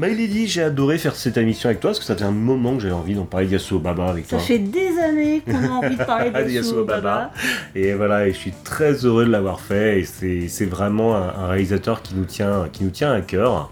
[0.00, 2.74] My Lady, j'ai adoré faire cette émission avec toi parce que ça fait un moment
[2.74, 4.38] que j'avais envie d'en parler de Yasuo Baba avec Ça toi.
[4.38, 7.32] fait des années qu'on a envie de parler de Yasuo Baba.
[7.74, 10.00] Et voilà, et je suis très heureux de l'avoir fait.
[10.22, 13.70] Et c'est vraiment un, un réalisateur qui nous tient, qui nous tient à cœur.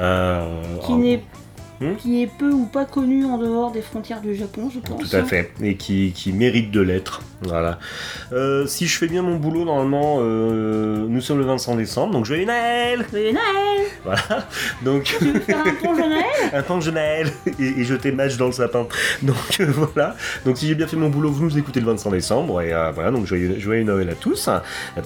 [0.00, 1.22] Euh, qui n'est
[1.80, 5.08] Hmm qui est peu ou pas connu en dehors des frontières du Japon, je pense.
[5.08, 7.22] Tout à fait, et qui, qui mérite de l'être.
[7.42, 7.78] Voilà.
[8.32, 12.26] Euh, si je fais bien mon boulot, normalement, euh, nous sommes le 25 décembre, donc
[12.26, 14.46] joyeux Noël Joyeux Noël Voilà.
[14.82, 18.36] Donc, Tu veux faire un ponge de Noël un de Noël et, et jeter match
[18.36, 18.86] dans le sapin.
[19.22, 20.16] Donc euh, voilà.
[20.44, 23.10] Donc si j'ai bien fait mon boulot, vous nous écoutez le 25 décembre et voilà.
[23.10, 24.50] Donc joyeux, joyeux Noël à tous.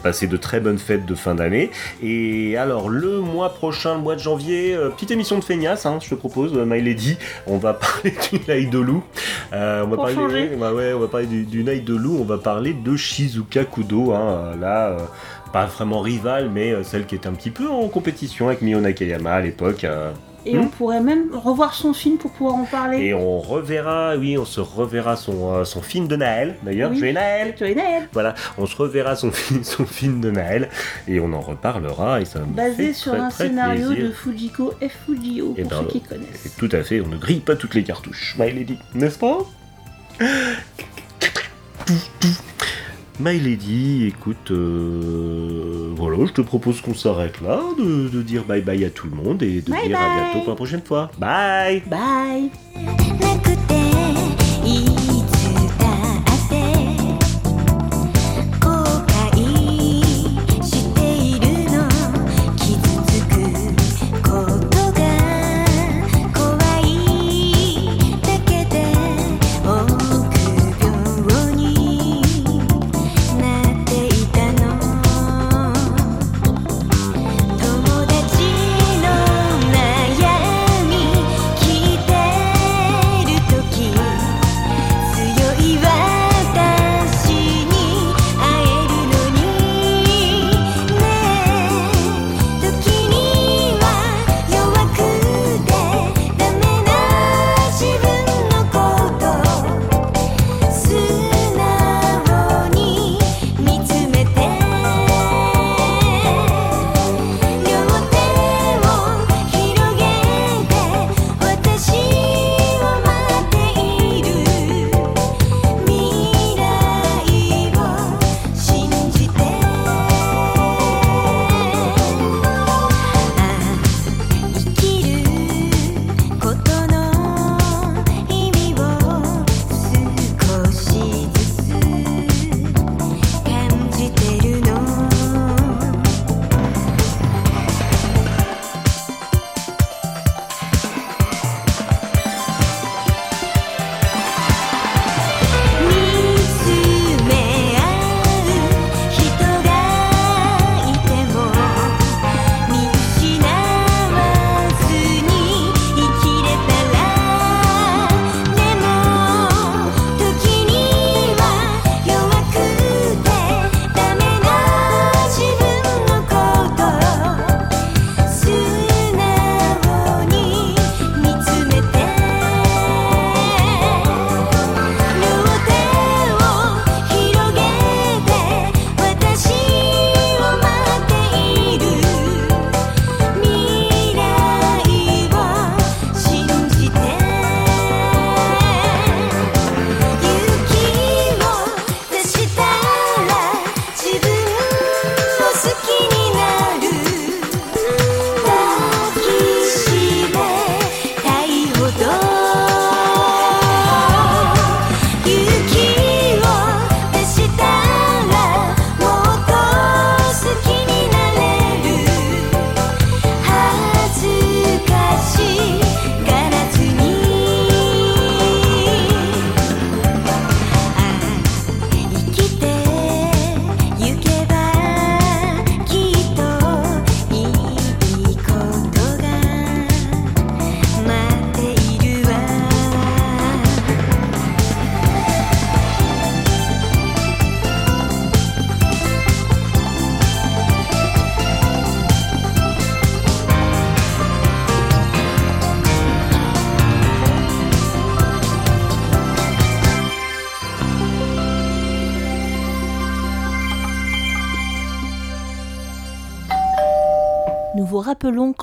[0.03, 1.71] Passez de très bonnes fêtes de fin d'année.
[2.03, 6.09] Et alors le mois prochain, le mois de janvier, petite émission de feignasse, hein, je
[6.11, 7.17] te propose, My Lady.
[7.47, 9.03] On va parler du Night de loup.
[9.53, 10.51] Euh, on va parler, changer.
[10.57, 12.17] ouais, ouais, on va parler du, du Night de loup.
[12.21, 14.13] On va parler de Shizuka Kudo.
[14.13, 14.89] Hein, là.
[14.91, 14.99] euh,
[15.53, 18.81] pas vraiment rivale, mais euh, celle qui est un petit peu en compétition avec Mio
[18.81, 19.85] Nakayama à l'époque.
[19.85, 20.11] euh,
[20.47, 20.61] Et Hmm.
[20.65, 22.99] on pourrait même revoir son film pour pouvoir en parler.
[22.99, 26.99] et on reverra, oui, on se reverra son, euh, son film de Naël, d'ailleurs, Oui.
[26.99, 30.69] Joyeux Naël Joyeux Noël Voilà, on se reverra son, film- son film de Naël,
[31.09, 34.07] et on en reparlera, et ça Basé sur très, un très scénario plaisir.
[34.09, 34.93] de Fujiko F.
[35.07, 36.55] Fujio, Eh pour ben, ceux qui connaissent.
[36.59, 39.39] tout à fait, on ne grille pas toutes les cartouches, My Lady, n'est-ce pas?
[43.21, 48.61] My Lady, écoute, euh, voilà, je te propose qu'on s'arrête là, de, de dire bye
[48.61, 51.11] bye à tout le monde et de Bye dire à bientôt pour la prochaine fois.
[51.19, 51.83] Bye.
[51.87, 52.51] Bye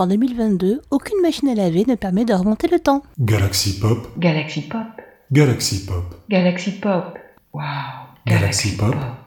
[0.02, 3.04] qu'en 2022, aucune machine à laver ne permet de remonter le temps.
[3.20, 4.82] Galaxy Pop, Galaxy Pop.
[5.32, 7.20] Galaxy Pop, Galaxy Pop.
[7.54, 7.62] Wow.
[8.26, 8.94] Galaxy Pop.
[8.94, 9.21] Pop.